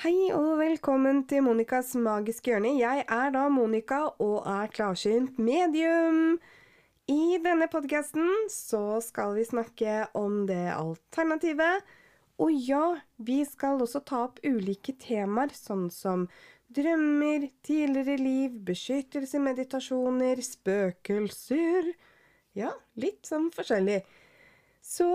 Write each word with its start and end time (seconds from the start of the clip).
Hei 0.00 0.30
og 0.32 0.54
velkommen 0.56 1.18
til 1.28 1.42
Monicas 1.44 1.90
magiske 2.00 2.48
hjørne. 2.48 2.70
Jeg 2.80 3.02
er 3.04 3.32
da 3.34 3.40
Monica 3.52 3.98
og 4.24 4.46
er 4.48 4.70
klarsynt 4.72 5.36
medium. 5.36 6.38
I 7.04 7.36
denne 7.44 7.66
podkasten 7.68 8.46
så 8.48 9.02
skal 9.04 9.34
vi 9.36 9.44
snakke 9.44 10.06
om 10.16 10.46
det 10.48 10.70
alternativet. 10.72 11.84
Og 12.40 12.48
ja, 12.64 12.86
vi 13.20 13.42
skal 13.44 13.84
også 13.84 14.00
ta 14.08 14.22
opp 14.30 14.40
ulike 14.40 14.94
temaer, 15.02 15.52
sånn 15.52 15.90
som 15.92 16.24
drømmer, 16.72 17.50
tidligere 17.60 18.16
liv, 18.22 18.56
beskyttelse, 18.70 19.42
meditasjoner, 19.50 20.40
spøkelser 20.40 21.92
Ja, 22.56 22.72
litt 22.96 23.28
sånn 23.28 23.52
forskjellig. 23.52 24.00
Så 24.80 25.10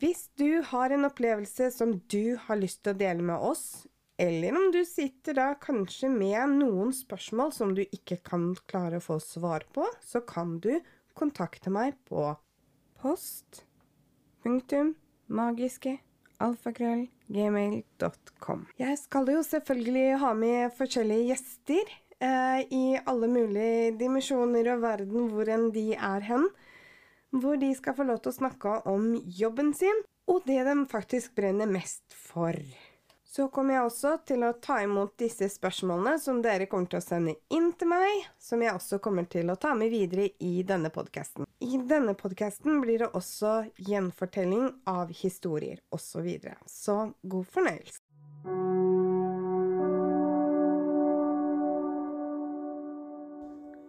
hvis 0.00 0.30
du 0.40 0.62
har 0.72 0.96
en 0.96 1.04
opplevelse 1.12 1.68
som 1.76 1.98
du 2.08 2.40
har 2.48 2.56
lyst 2.64 2.86
til 2.86 2.96
å 2.96 3.00
dele 3.04 3.28
med 3.34 3.48
oss, 3.52 3.84
eller 4.18 4.56
om 4.58 4.72
du 4.74 4.80
sitter 4.84 5.36
da 5.38 5.52
kanskje 5.62 6.10
med 6.10 6.56
noen 6.58 6.90
spørsmål 6.94 7.52
som 7.54 7.74
du 7.76 7.84
ikke 7.86 8.18
kan 8.26 8.50
klare 8.66 8.98
å 8.98 9.04
få 9.04 9.20
svar 9.22 9.62
på, 9.74 9.86
så 10.02 10.24
kan 10.26 10.58
du 10.64 10.72
kontakte 11.18 11.70
meg 11.70 11.94
på 12.10 12.32
post 12.98 13.62
punktum 14.42 14.96
magiske 15.30 16.00
alfakrøll.gmail.com. 16.42 18.66
Jeg 18.78 18.98
skal 19.00 19.28
jo 19.32 19.42
selvfølgelig 19.46 20.18
ha 20.22 20.34
med 20.38 20.70
forskjellige 20.78 21.28
gjester 21.32 21.84
eh, 22.22 22.60
i 22.74 22.98
alle 22.98 23.28
mulige 23.30 23.96
dimensjoner 23.98 24.74
og 24.74 24.82
verden 24.82 25.30
hvor 25.32 25.48
enn 25.50 25.72
de 25.74 25.94
er 25.94 26.20
hen. 26.26 26.48
Hvor 27.34 27.56
de 27.60 27.74
skal 27.76 27.94
få 27.98 28.04
lov 28.08 28.18
til 28.24 28.30
å 28.32 28.38
snakke 28.38 28.70
om 28.88 29.02
jobben 29.20 29.74
sin, 29.76 29.98
og 30.28 30.42
det 30.48 30.64
de 30.64 30.86
faktisk 30.88 31.34
brenner 31.36 31.66
mest 31.68 32.14
for. 32.16 32.56
Så 33.30 33.48
kommer 33.48 33.74
jeg 33.74 33.84
også 33.84 34.10
til 34.24 34.40
å 34.46 34.54
ta 34.56 34.78
imot 34.80 35.18
disse 35.20 35.50
spørsmålene 35.52 36.14
som 36.22 36.38
dere 36.40 36.64
kommer 36.70 36.88
til 36.88 36.96
å 36.96 37.04
sende 37.04 37.34
inn 37.52 37.66
til 37.76 37.90
meg, 37.90 38.22
som 38.40 38.62
jeg 38.64 38.72
også 38.72 38.98
kommer 39.04 39.26
til 39.28 39.52
å 39.52 39.56
ta 39.60 39.74
med 39.76 39.92
videre 39.92 40.30
i 40.40 40.62
denne 40.64 40.88
podkasten. 40.94 41.44
I 41.60 41.76
denne 41.90 42.14
podkasten 42.16 42.80
blir 42.80 42.98
det 43.04 43.10
også 43.12 43.68
gjenfortelling 43.84 44.70
av 44.88 45.12
historier 45.12 45.76
osv. 45.92 46.08
Så, 46.08 46.20
videre. 46.24 46.56
så 46.66 47.12
god 47.20 47.46
fornøyelse. 47.52 48.00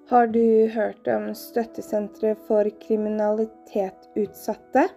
Har 0.10 0.28
du 0.28 0.68
hørt 0.76 1.08
om 1.08 1.36
Støttesenteret 1.38 2.38
for 2.48 2.70
kriminalitetutsatte? 2.84 4.90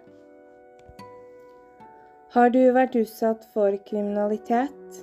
Har 2.33 2.49
du 2.49 2.63
vært 2.73 2.95
utsatt 2.97 3.43
for 3.53 3.75
kriminalitet, 3.85 4.95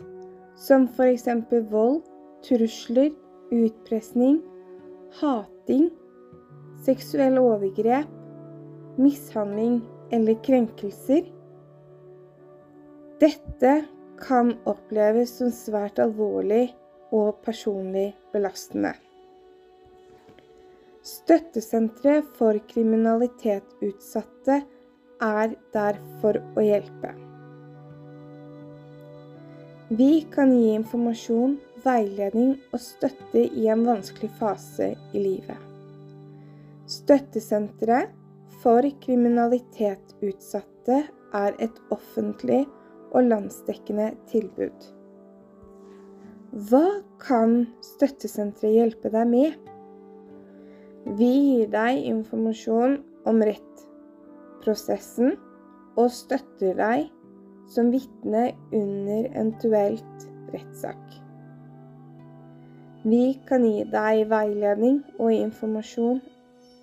som 0.59 0.89
f.eks. 0.91 1.29
vold, 1.71 2.01
trusler, 2.43 3.13
utpressing, 3.55 4.41
hating, 5.21 5.85
seksuelle 6.83 7.39
overgrep, 7.39 8.11
mishandling 8.99 9.77
eller 10.11 10.35
krenkelser? 10.43 11.23
Dette 13.23 13.77
kan 14.19 14.51
oppleves 14.67 15.37
som 15.39 15.55
svært 15.55 16.03
alvorlig 16.03 16.75
og 17.15 17.39
personlig 17.47 18.09
belastende. 18.35 18.97
Støttesenteret 21.07 22.27
for 22.35 22.59
kriminalitetsutsatte 22.75 24.65
er 25.21 25.55
der 25.75 25.99
for 26.21 26.35
å 26.57 26.65
hjelpe. 26.65 27.15
Vi 29.91 30.23
kan 30.31 30.53
gi 30.55 30.71
informasjon, 30.77 31.57
veiledning 31.83 32.53
og 32.71 32.81
støtte 32.83 33.43
i 33.43 33.67
en 33.73 33.83
vanskelig 33.89 34.31
fase 34.39 34.93
i 35.13 35.19
livet. 35.19 35.59
Støttesenteret 36.91 38.13
for 38.63 38.87
kriminalitetsutsatte 39.03 40.99
er 41.35 41.59
et 41.59 41.77
offentlig 41.91 42.67
og 43.11 43.27
landsdekkende 43.27 44.13
tilbud. 44.31 44.79
Hva 46.71 46.87
kan 47.23 47.67
støttesenteret 47.85 48.75
hjelpe 48.75 49.11
deg 49.15 49.27
med? 49.31 49.55
Vi 51.19 51.31
gir 51.31 51.71
deg 51.73 52.05
informasjon 52.11 52.99
om 53.31 53.43
rett 53.47 53.90
prosessen 54.65 55.35
og 55.99 56.11
støtter 56.15 56.77
deg 56.79 57.09
som 57.71 57.91
vitne 57.95 58.51
under 58.75 59.27
eventuelt 59.31 60.29
rettssak. 60.55 61.01
Vi 63.05 63.23
kan 63.49 63.65
gi 63.65 63.85
deg 63.89 64.27
veiledning 64.29 65.01
og 65.19 65.33
informasjon 65.33 66.21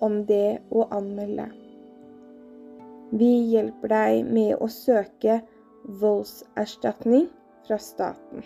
om 0.02 0.22
det 0.26 0.58
å 0.74 0.88
anmelde. 0.94 1.46
Vi 3.14 3.30
hjelper 3.52 3.92
deg 3.94 4.32
med 4.34 4.56
å 4.58 4.68
søke 4.72 5.38
voldserstatning 6.00 7.28
fra 7.68 7.78
staten. 7.80 8.42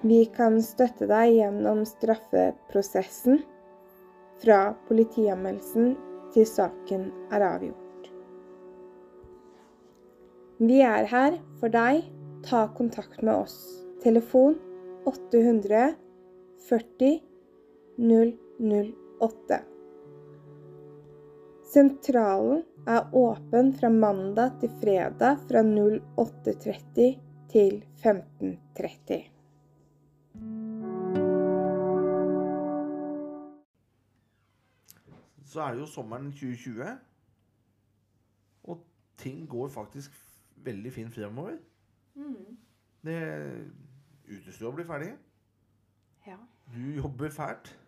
Vi 0.00 0.24
kan 0.32 0.58
støtte 0.64 1.06
deg 1.08 1.36
gjennom 1.36 1.84
straffeprosessen 1.88 3.42
fra 4.40 4.60
politianmeldelsen 4.88 5.92
til 6.34 6.46
saken 6.48 7.08
er 7.32 7.44
avgjort. 7.46 8.10
Vi 10.60 10.80
er 10.84 11.08
her 11.08 11.38
for 11.60 11.72
deg. 11.72 12.04
Ta 12.44 12.66
kontakt 12.76 13.22
med 13.22 13.34
oss. 13.34 13.56
Telefon 14.00 14.56
800 15.08 15.94
40 16.68 17.20
008. 18.00 19.60
Sentralen 21.70 22.62
er 22.88 23.10
åpen 23.16 23.72
fra 23.76 23.90
mandag 23.92 24.56
til 24.60 24.72
fredag 24.80 25.44
fra 25.48 25.62
08.30 25.62 27.12
til 27.52 27.82
15.30. 28.02 29.29
så 35.50 35.64
er 35.64 35.74
det 35.74 35.82
jo 35.82 35.86
sommeren 35.90 36.30
2020. 36.32 36.98
Og 38.70 38.84
ting 39.18 39.48
går 39.50 39.68
faktisk 39.68 40.14
veldig 40.56 40.92
fint 40.92 41.14
fremover. 41.14 41.56
Mm. 42.14 42.58
Det 43.04 43.18
Utestua 44.30 44.70
blir 44.70 44.86
ferdig. 44.86 45.10
Ja. 46.26 46.36
Du 46.74 46.94
jobber 46.96 47.30
fælt. 47.30 47.78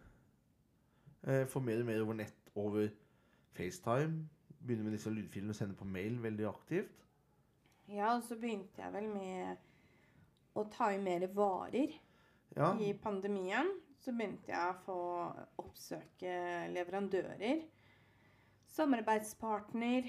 Eh, 1.23 1.47
får 1.47 1.61
mer 1.61 1.81
og 1.81 1.87
mer 1.87 2.03
over 2.03 2.15
nett 2.15 2.51
over 2.55 2.89
FaceTime. 3.53 4.29
Begynner 4.67 4.85
med 4.89 4.97
disse 4.97 5.11
lydfilene 5.11 5.55
å 5.55 5.59
sende 5.59 5.79
på 5.79 5.87
mail 5.87 6.19
veldig 6.23 6.49
aktivt. 6.51 7.07
Ja, 7.89 8.17
og 8.17 8.25
så 8.27 8.39
begynte 8.41 8.83
jeg 8.83 8.93
vel 8.95 9.07
med 9.13 9.63
å 10.59 10.67
ta 10.73 10.91
i 10.91 10.99
mer 11.03 11.29
varer 11.35 11.95
ja. 12.57 12.75
i 12.81 12.93
pandemien 12.99 13.71
så 14.03 14.13
begynte 14.17 14.51
jeg 14.51 14.73
å 14.73 14.81
få 14.83 14.99
oppsøke 15.63 16.35
leverandører, 16.73 17.63
samarbeidspartner, 18.73 20.09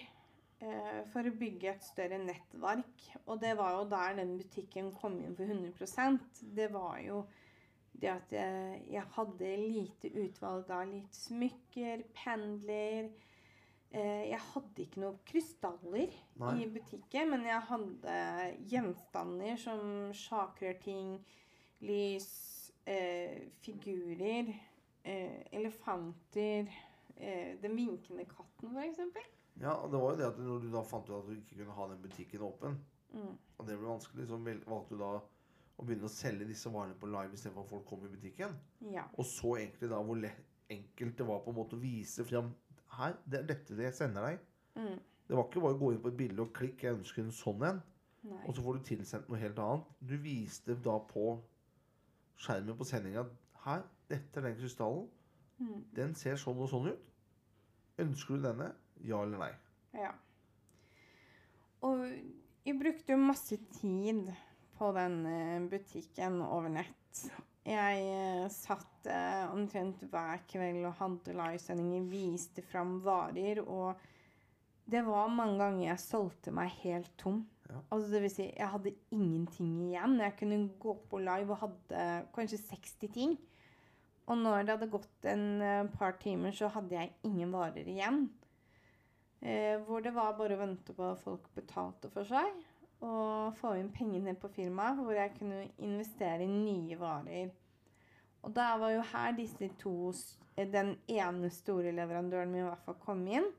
eh, 0.63 0.99
for 1.11 1.27
å 1.27 1.35
bygge 1.37 1.73
et 1.73 1.85
større 1.85 2.17
nettverk. 2.23 3.07
Og 3.27 3.41
det 3.43 3.53
var 3.59 3.75
jo 3.77 3.89
der 3.91 4.17
den 4.21 4.37
butikken 4.39 4.93
kom 4.97 5.19
inn 5.21 5.35
for 5.37 5.45
100% 5.45 6.41
Det 6.55 6.71
var 6.73 6.97
jo 7.03 7.25
det 7.93 8.09
at 8.09 8.33
jeg, 8.33 8.79
jeg 8.89 9.03
hadde 9.15 9.51
lite 9.61 10.09
utvalg 10.23 10.71
av 10.73 10.87
litt 10.89 11.13
smykker, 11.13 12.01
pendler 12.17 13.11
eh, 13.91 14.31
Jeg 14.31 14.41
hadde 14.49 14.87
ikke 14.87 15.03
noen 15.03 15.21
krystaller 15.29 16.17
Nei. 16.41 16.55
i 16.63 16.67
butikken, 16.73 17.29
men 17.35 17.45
jeg 17.45 17.61
hadde 17.69 18.17
gjenstander 18.73 19.61
som 19.61 19.85
sjakrørting, 20.17 21.19
lys 21.83 22.52
eh, 22.85 23.49
figurer, 23.63 24.53
eh, 25.03 25.39
elefanter, 25.51 26.71
eh, 27.15 27.53
den 27.61 27.75
vinkende 27.77 28.25
katten 28.29 28.77
f.eks. 28.77 28.99
Ja, 29.61 29.75
og 29.75 29.91
det 29.91 30.01
var 30.01 30.13
jo 30.13 30.17
det 30.17 30.27
at 30.31 30.39
når 30.41 30.63
du 30.63 30.71
da 30.73 30.81
fant 30.87 31.09
ut 31.09 31.19
at 31.19 31.29
du 31.29 31.35
ikke 31.37 31.59
kunne 31.59 31.77
ha 31.77 31.87
den 31.91 32.01
butikken 32.01 32.45
åpen, 32.47 32.79
mm. 33.13 33.35
og 33.57 33.67
det 33.67 33.77
ble 33.77 33.91
vanskelig, 33.91 34.27
så 34.29 34.39
valgte 34.41 34.95
du 34.95 35.03
da 35.03 35.13
å 35.73 35.85
begynne 35.85 36.09
å 36.09 36.13
selge 36.13 36.47
disse 36.49 36.71
varene 36.73 36.97
på 36.97 37.09
live 37.09 37.37
istedenfor 37.37 37.65
at 37.65 37.71
folk 37.71 37.85
kom 37.89 38.03
i 38.05 38.11
butikken. 38.11 38.57
Ja. 38.93 39.05
Og 39.17 39.27
så 39.29 39.55
egentlig 39.59 39.89
da 39.91 40.01
hvor 40.05 40.27
enkelt 40.73 41.17
det 41.17 41.27
var 41.27 41.41
på 41.45 41.53
en 41.53 41.59
måte 41.59 41.77
å 41.77 41.81
vise 41.81 42.25
fram 42.25 42.53
Her, 42.93 43.15
det 43.25 43.39
er 43.39 43.45
dette 43.49 43.73
det 43.73 43.87
jeg 43.87 43.95
sender 43.97 44.27
deg. 44.27 44.41
Mm. 44.77 44.99
Det 45.25 45.37
var 45.37 45.47
ikke 45.47 45.61
bare 45.63 45.73
å 45.73 45.79
gå 45.81 45.87
inn 45.93 46.01
på 46.03 46.11
et 46.11 46.17
bilde 46.19 46.43
og 46.43 46.51
klikke 46.53 46.85
'Jeg 46.85 46.97
ønsker 46.99 47.23
en 47.23 47.31
sånn 47.33 47.63
en', 47.65 47.79
og 48.45 48.53
så 48.53 48.61
får 48.61 48.77
du 48.77 48.83
tilsendt 48.85 49.29
noe 49.29 49.39
helt 49.41 49.59
annet. 49.59 49.87
Du 49.99 50.13
viste 50.21 50.75
da 50.75 50.99
på 51.09 51.39
skjermen 52.39 52.77
på 52.77 52.87
sendinga 52.87 53.25
Her, 53.63 53.83
dette 54.11 54.39
er 54.39 54.49
den 54.49 54.57
krystallen. 54.59 55.05
Mm. 55.59 55.83
Den 55.95 56.15
ser 56.19 56.39
sånn 56.39 56.59
og 56.59 56.69
sånn 56.71 56.89
ut. 56.91 57.11
Ønsker 58.03 58.35
du 58.35 58.47
denne? 58.47 58.73
Ja 59.07 59.21
eller 59.23 59.39
nei? 59.45 59.51
Ja. 59.95 60.11
Og 61.85 62.03
jeg 62.63 62.79
brukte 62.79 63.13
jo 63.13 63.19
masse 63.21 63.59
tid 63.77 64.27
på 64.77 64.91
den 64.95 65.17
eh, 65.29 65.69
butikken 65.71 66.41
over 66.43 66.71
nett. 66.73 67.23
Jeg 67.63 68.07
eh, 68.11 68.47
satt 68.51 69.07
eh, 69.07 69.45
omtrent 69.53 70.01
hver 70.11 70.41
kveld 70.49 70.83
og 70.87 70.97
hadde 70.99 71.35
livesendinger, 71.37 72.07
viste 72.11 72.63
fram 72.65 72.97
varer, 73.05 73.61
og 73.63 73.99
det 74.89 75.03
var 75.07 75.31
mange 75.31 75.59
ganger 75.61 75.85
jeg 75.87 76.03
solgte 76.03 76.51
meg 76.55 76.73
helt 76.81 77.11
tom. 77.19 77.43
Ja. 77.69 77.79
Altså 77.95 78.11
det 78.11 78.21
vil 78.25 78.33
si, 78.33 78.45
jeg 78.51 78.69
hadde 78.73 78.95
ingenting 79.15 79.73
igjen. 79.87 80.19
Jeg 80.19 80.35
kunne 80.39 80.59
gå 80.79 80.95
på 81.09 81.21
live 81.23 81.55
og 81.55 81.61
hadde 81.63 82.05
kanskje 82.35 82.61
60 82.67 83.11
ting. 83.15 83.35
Og 84.31 84.39
når 84.39 84.63
det 84.63 84.75
hadde 84.77 84.91
gått 84.91 85.27
en 85.27 85.47
eh, 85.61 85.89
par 85.97 86.15
timer, 86.21 86.55
så 86.55 86.69
hadde 86.71 86.95
jeg 86.95 87.11
ingen 87.27 87.51
varer 87.51 87.87
igjen. 87.91 88.25
Eh, 89.43 89.75
hvor 89.83 90.03
det 90.03 90.13
var 90.15 90.37
bare 90.37 90.55
å 90.55 90.61
vente 90.61 90.95
på 90.95 91.09
at 91.09 91.19
folk 91.23 91.49
betalte 91.55 92.11
for 92.13 92.27
seg. 92.27 92.61
Og 93.03 93.51
få 93.59 93.73
inn 93.75 93.91
pengene 93.91 94.35
på 94.39 94.51
firmaet, 94.53 95.01
hvor 95.03 95.17
jeg 95.17 95.33
kunne 95.35 95.65
investere 95.83 96.45
i 96.45 96.51
nye 96.51 96.95
varer. 96.99 97.51
Og 98.43 98.55
da 98.55 98.73
var 98.79 98.93
jo 98.93 99.03
her 99.11 99.35
disse 99.35 99.67
to, 99.79 100.13
den 100.55 100.95
ene 101.11 101.51
store 101.51 101.91
leverandøren 101.95 102.51
min 102.51 102.63
i 102.63 102.69
hvert 102.69 102.87
fall 102.87 102.99
kom 103.03 103.27
inn. 103.27 103.49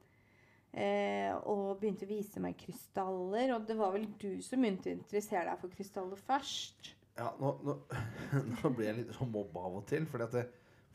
Eh, 0.75 1.31
og 1.47 1.77
begynte 1.79 2.07
å 2.07 2.11
vise 2.11 2.43
meg 2.43 2.57
krystaller. 2.59 3.53
Og 3.55 3.67
det 3.69 3.77
var 3.79 3.95
vel 3.95 4.09
du 4.19 4.43
som 4.43 4.63
begynte 4.63 4.91
å 4.91 4.97
interessere 4.97 5.47
deg 5.53 5.61
for 5.63 5.75
krystaller 5.75 6.21
først. 6.27 6.93
Ja, 7.15 7.31
nå, 7.39 7.53
nå, 7.63 7.77
nå 8.57 8.73
ble 8.75 8.89
jeg 8.89 8.99
litt 8.99 9.13
sånn 9.15 9.31
mobba 9.35 9.69
av 9.69 9.79
og 9.81 9.87
til. 9.91 10.09
Fordi 10.11 10.27
at 10.27 10.35
det, 10.35 10.45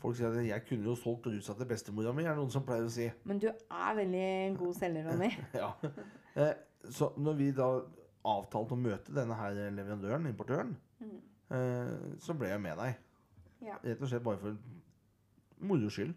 folk 0.02 0.18
sier 0.20 0.34
at 0.34 0.50
jeg 0.50 0.66
kunne 0.68 0.90
jo 0.90 0.98
solgt 1.00 1.30
rusa 1.32 1.56
til 1.56 1.70
bestemora 1.70 2.12
mi, 2.16 2.28
er 2.28 2.36
det 2.36 2.42
noen 2.42 2.52
som 2.54 2.66
pleier 2.68 2.90
å 2.90 2.92
si. 2.92 3.08
Men 3.30 3.40
du 3.40 3.48
er 3.52 3.96
veldig 4.02 4.28
god 4.60 4.76
selger, 4.82 5.08
Ronny. 5.08 5.32
Ja. 5.62 5.72
Eh, 6.36 6.54
så 6.92 7.14
når 7.20 7.40
vi 7.40 7.50
da 7.56 7.70
avtalte 8.30 8.76
å 8.76 8.80
møte 8.80 9.16
denne 9.16 9.36
her 9.40 9.56
leverandøren, 9.76 10.28
importøren, 10.28 10.76
eh, 11.56 11.96
så 12.24 12.36
ble 12.36 12.52
jeg 12.52 12.64
med 12.64 12.80
deg. 12.80 13.00
Ja. 13.64 13.80
Rett 13.84 14.04
og 14.04 14.12
slett 14.12 14.24
bare 14.24 14.40
for 14.44 14.60
moro 15.60 15.92
skyld. 15.92 16.14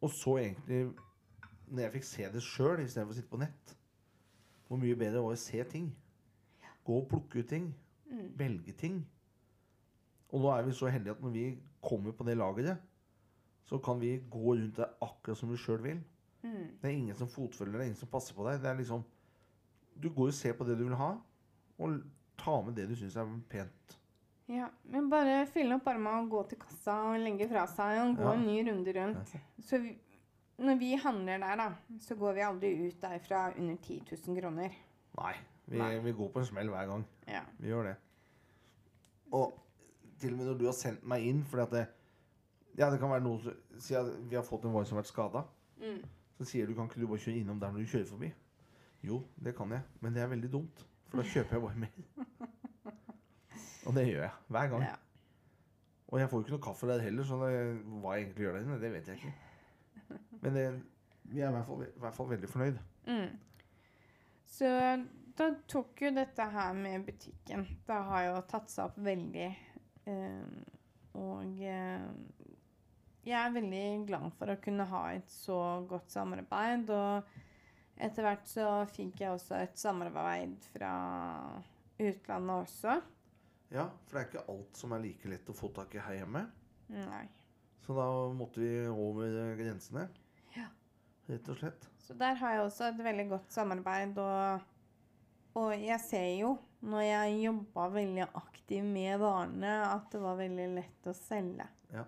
Og 0.00 0.12
så 0.16 0.36
egentlig, 0.40 0.90
når 1.70 1.82
jeg 1.86 1.92
fikk 1.98 2.04
se 2.08 2.28
det 2.34 2.42
sjøl 2.42 2.82
istedenfor 2.84 3.14
å 3.14 3.18
sitte 3.20 3.30
på 3.32 3.40
nett, 3.40 3.74
hvor 4.68 4.78
mye 4.82 4.96
bedre 4.98 5.18
det 5.18 5.22
var 5.24 5.36
å 5.36 5.40
se 5.40 5.64
ting. 5.70 5.88
Gå 6.86 6.96
og 7.02 7.08
plukke 7.10 7.42
ut 7.42 7.48
ting. 7.50 7.70
Velge 8.38 8.72
ting. 8.78 9.00
Og 10.30 10.42
nå 10.44 10.50
er 10.54 10.62
vi 10.66 10.72
så 10.78 10.90
heldige 10.90 11.14
at 11.16 11.22
når 11.22 11.34
vi 11.34 11.44
kommer 11.82 12.14
på 12.14 12.26
det 12.26 12.36
lageret, 12.38 12.78
så 13.66 13.78
kan 13.82 14.00
vi 14.02 14.16
gå 14.30 14.54
rundt 14.54 14.76
der 14.80 14.92
akkurat 15.02 15.38
som 15.38 15.50
vi 15.52 15.58
sjøl 15.58 15.82
vil. 15.84 16.00
Det 16.42 16.88
er 16.88 16.94
ingen 16.96 17.16
som 17.18 17.28
fotfølger 17.28 17.76
deg, 17.78 17.90
ingen 17.90 17.98
som 18.00 18.08
passer 18.10 18.34
på 18.34 18.46
deg. 18.46 18.60
Det 18.62 18.70
er 18.70 18.78
liksom 18.80 19.02
Du 20.00 20.08
går 20.08 20.30
og 20.30 20.34
ser 20.34 20.54
på 20.56 20.64
det 20.64 20.78
du 20.78 20.84
vil 20.86 20.96
ha, 20.96 21.10
og 21.78 21.98
ta 22.40 22.54
med 22.64 22.74
det 22.78 22.86
du 22.88 22.94
syns 22.96 23.16
er 23.20 23.28
pent. 23.52 23.96
Ja, 24.48 24.70
men 24.88 25.10
bare 25.12 25.42
fylle 25.46 25.76
opp 25.76 25.86
armene 25.90 26.22
og 26.24 26.30
gå 26.32 26.40
til 26.48 26.58
kassa 26.62 26.94
og 27.10 27.18
legge 27.20 27.46
fra 27.50 27.66
seg 27.68 27.98
og 28.00 28.16
gå 28.16 28.24
Ja. 28.24 28.32
en 28.32 28.46
ny 28.46 28.56
runde 28.70 28.94
rundt. 28.96 29.34
Så 29.60 29.78
vi, 29.78 29.92
når 30.66 30.78
vi 30.80 30.90
handler 31.00 31.38
der, 31.40 31.56
da, 31.56 31.68
så 32.00 32.14
går 32.18 32.36
vi 32.36 32.44
aldri 32.44 32.72
ut 32.86 33.00
derfra 33.02 33.46
under 33.56 33.76
10 33.76 34.02
000 34.26 34.40
kroner. 34.40 34.76
Nei. 35.18 35.32
Vi, 35.66 35.78
Nei. 35.78 35.98
vi 36.04 36.12
går 36.12 36.28
på 36.34 36.42
en 36.42 36.46
smell 36.46 36.68
hver 36.68 36.86
gang. 36.90 37.06
Ja. 37.28 37.40
Vi 37.58 37.70
gjør 37.70 37.88
det. 37.88 37.96
Og 39.32 39.54
til 40.20 40.32
og 40.34 40.38
med 40.38 40.50
når 40.50 40.58
du 40.58 40.64
har 40.66 40.76
sendt 40.76 41.06
meg 41.06 41.24
inn 41.24 41.44
fordi 41.48 41.62
at 41.62 41.74
det, 41.76 41.86
Ja, 42.78 42.90
det 42.90 43.00
kan 43.02 43.10
være 43.10 43.22
noe 43.24 43.40
som 43.42 43.80
Si 43.82 43.94
at 43.98 44.06
vi 44.30 44.36
har 44.36 44.44
fått 44.46 44.64
en 44.64 44.74
vare 44.74 44.86
som 44.86 44.96
har 44.96 45.02
vært 45.02 45.10
skada. 45.10 45.42
Mm. 45.80 46.02
Så 46.38 46.46
sier 46.52 46.68
du 46.68 46.74
kan 46.76 46.88
ikke 46.88 47.00
du 47.00 47.06
bare 47.08 47.22
kjøre 47.22 47.40
innom 47.40 47.60
der 47.60 47.72
når 47.72 47.84
du 47.84 47.92
kjører 47.92 48.08
forbi. 48.10 48.30
Jo, 49.06 49.22
det 49.40 49.54
kan 49.56 49.72
jeg, 49.72 49.80
men 50.00 50.14
det 50.14 50.22
er 50.22 50.28
veldig 50.30 50.50
dumt. 50.52 50.84
For 51.08 51.22
da 51.22 51.26
kjøper 51.26 51.56
jeg 51.56 51.64
bare 51.64 51.80
mer. 51.80 51.94
Og 53.86 53.96
det 53.96 54.04
gjør 54.10 54.26
jeg. 54.26 54.34
Hver 54.48 54.68
gang. 54.74 54.84
Ja. 54.84 54.96
Og 56.10 56.20
jeg 56.20 56.30
får 56.30 56.38
jo 56.38 56.44
ikke 56.44 56.56
noe 56.56 56.64
kaffe 56.64 56.90
der 56.90 57.04
heller, 57.04 57.24
så 57.24 57.38
det, 57.40 57.52
hva 58.02 58.16
jeg 58.16 58.26
egentlig 58.26 58.44
gjør 58.44 58.56
der 58.56 58.66
inne, 58.66 58.78
det 58.82 58.92
vet 58.92 59.08
jeg 59.08 59.20
ikke. 59.20 59.32
Men 60.40 60.54
det, 60.56 60.66
vi 61.30 61.40
er 61.44 61.50
i 61.50 61.54
hvert 61.54 61.66
fall, 61.68 61.82
i 61.86 62.00
hvert 62.00 62.16
fall 62.16 62.30
veldig 62.30 62.48
fornøyd. 62.50 62.78
Så 64.50 64.70
da 65.38 65.48
tok 65.70 66.02
jo 66.04 66.10
dette 66.12 66.44
her 66.52 66.74
med 66.76 67.04
butikken 67.06 67.62
Det 67.86 67.98
har 68.10 68.24
jo 68.26 68.40
tatt 68.50 68.70
seg 68.72 68.90
opp 68.90 68.98
veldig. 69.00 69.48
eh, 70.10 70.76
og 71.20 71.60
eh, 71.64 72.08
jeg 73.26 73.36
er 73.36 73.52
veldig 73.52 73.84
glad 74.08 74.30
for 74.38 74.52
å 74.52 74.58
kunne 74.64 74.86
ha 74.88 75.00
et 75.12 75.28
så 75.30 75.58
godt 75.88 76.10
samarbeid. 76.12 76.88
Og 76.94 78.00
etter 78.00 78.24
hvert 78.24 78.46
så 78.48 78.68
fikk 78.88 79.20
jeg 79.20 79.34
også 79.34 79.58
et 79.60 79.76
samarbeid 79.78 80.56
fra 80.72 80.92
utlandet 82.00 82.54
også. 82.64 82.94
Ja, 83.70 83.84
for 84.06 84.16
det 84.16 84.22
er 84.22 84.30
ikke 84.30 84.46
alt 84.54 84.80
som 84.80 84.94
er 84.96 85.02
like 85.04 85.28
lett 85.30 85.50
å 85.52 85.54
få 85.54 85.68
tak 85.76 85.94
i 85.94 86.02
her 86.02 86.16
hjemme. 86.22 86.46
Nei. 86.90 87.26
Så 87.84 87.94
da 87.94 88.06
måtte 88.34 88.62
vi 88.62 88.72
over 88.90 89.54
grensene. 89.60 90.08
Rett 91.30 91.48
og 91.52 91.58
slett. 91.60 91.88
Så 92.02 92.16
der 92.18 92.34
har 92.40 92.56
jeg 92.56 92.64
også 92.66 92.88
et 92.90 93.02
veldig 93.04 93.26
godt 93.30 93.52
samarbeid, 93.54 94.16
og, 94.18 94.64
og 95.60 95.70
jeg 95.78 96.00
ser 96.02 96.30
jo 96.40 96.56
når 96.80 97.04
jeg 97.04 97.36
jobba 97.44 97.84
veldig 97.92 98.24
aktivt 98.40 98.86
med 98.88 99.18
varene, 99.20 99.74
at 99.92 100.08
det 100.12 100.20
var 100.22 100.38
veldig 100.40 100.68
lett 100.78 101.06
å 101.10 101.14
selge. 101.14 101.66
Ja. 101.92 102.06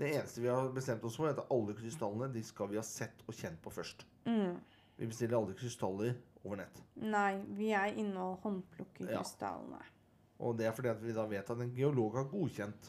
Det 0.00 0.08
eneste 0.16 0.40
vi 0.42 0.48
har 0.48 0.70
bestemt 0.74 1.04
oss 1.04 1.18
for, 1.20 1.28
er 1.28 1.36
at 1.36 1.50
alle 1.52 1.74
krystallene 1.76 2.30
de 2.32 2.42
skal 2.46 2.70
vi 2.72 2.78
ha 2.80 2.84
sett 2.86 3.20
og 3.28 3.36
kjent 3.36 3.60
på 3.62 3.70
først. 3.74 4.06
Mm. 4.24 4.56
Vi 4.96 5.08
bestiller 5.10 5.38
aldri 5.38 5.54
krystaller 5.60 6.14
over 6.42 6.62
nett. 6.62 6.80
Nei, 7.04 7.36
vi 7.58 7.70
er 7.76 7.92
inne 8.00 8.24
og 8.32 8.40
håndplukker 8.46 9.10
Ja. 9.12 9.20
krystallene. 9.20 9.82
Og 10.42 10.56
det 10.58 10.66
er 10.66 10.72
fordi 10.74 10.96
vi 11.04 11.12
da 11.14 11.26
vet 11.30 11.50
at 11.52 11.60
en 11.62 11.74
geolog 11.76 12.16
har 12.18 12.24
godkjent 12.32 12.88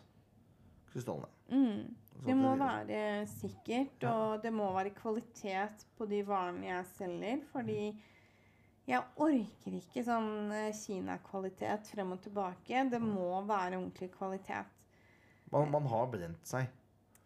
krystallene. 0.93 1.29
Mm. 1.51 1.91
Så 2.13 2.25
Det 2.27 2.35
må 2.37 2.53
være 2.59 2.99
sikkert, 3.27 4.03
og 4.07 4.41
det 4.43 4.51
må 4.53 4.69
være 4.75 4.93
kvalitet 4.95 5.85
på 5.97 6.05
de 6.07 6.21
varene 6.27 6.67
jeg 6.69 6.85
selger. 6.93 7.41
Fordi 7.51 7.79
jeg 8.87 9.01
orker 9.23 9.75
ikke 9.79 10.03
sånn 10.05 10.51
eh, 10.51 10.69
Kina-kvalitet 10.75 11.89
frem 11.93 12.13
og 12.15 12.21
tilbake. 12.25 12.85
Det 12.91 12.99
må 13.01 13.41
være 13.47 13.77
ordentlig 13.79 14.11
kvalitet. 14.15 14.69
Man, 15.53 15.69
man 15.71 15.85
har 15.91 16.07
brent 16.11 16.47
seg. 16.49 16.71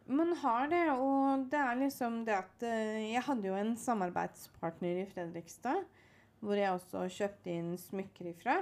Man 0.07 0.31
har 0.39 0.69
det, 0.71 0.85
og 0.95 1.47
det 1.51 1.59
er 1.59 1.79
liksom 1.81 2.21
det 2.27 2.35
at 2.37 2.63
eh, 2.63 3.11
Jeg 3.11 3.25
hadde 3.27 3.49
jo 3.49 3.55
en 3.59 3.73
samarbeidspartner 3.77 5.01
i 5.01 5.07
Fredrikstad, 5.09 5.81
hvor 6.39 6.55
jeg 6.55 6.71
også 6.71 7.07
kjøpte 7.11 7.51
inn 7.51 7.73
smykker 7.81 8.29
ifra. 8.31 8.59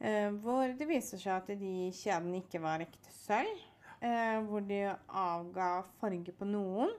eh, 0.00 0.28
hvor 0.44 0.74
det 0.76 0.88
viser 0.90 1.22
seg 1.22 1.38
at 1.38 1.54
de 1.60 1.88
kjedene 1.94 2.42
ikke 2.42 2.60
var 2.60 2.82
ekte 2.84 3.14
sølv. 3.14 3.62
Eh, 4.04 4.38
hvor 4.44 4.64
de 4.68 4.82
avga 5.08 5.70
farge 6.00 6.34
på 6.36 6.48
noen. 6.48 6.92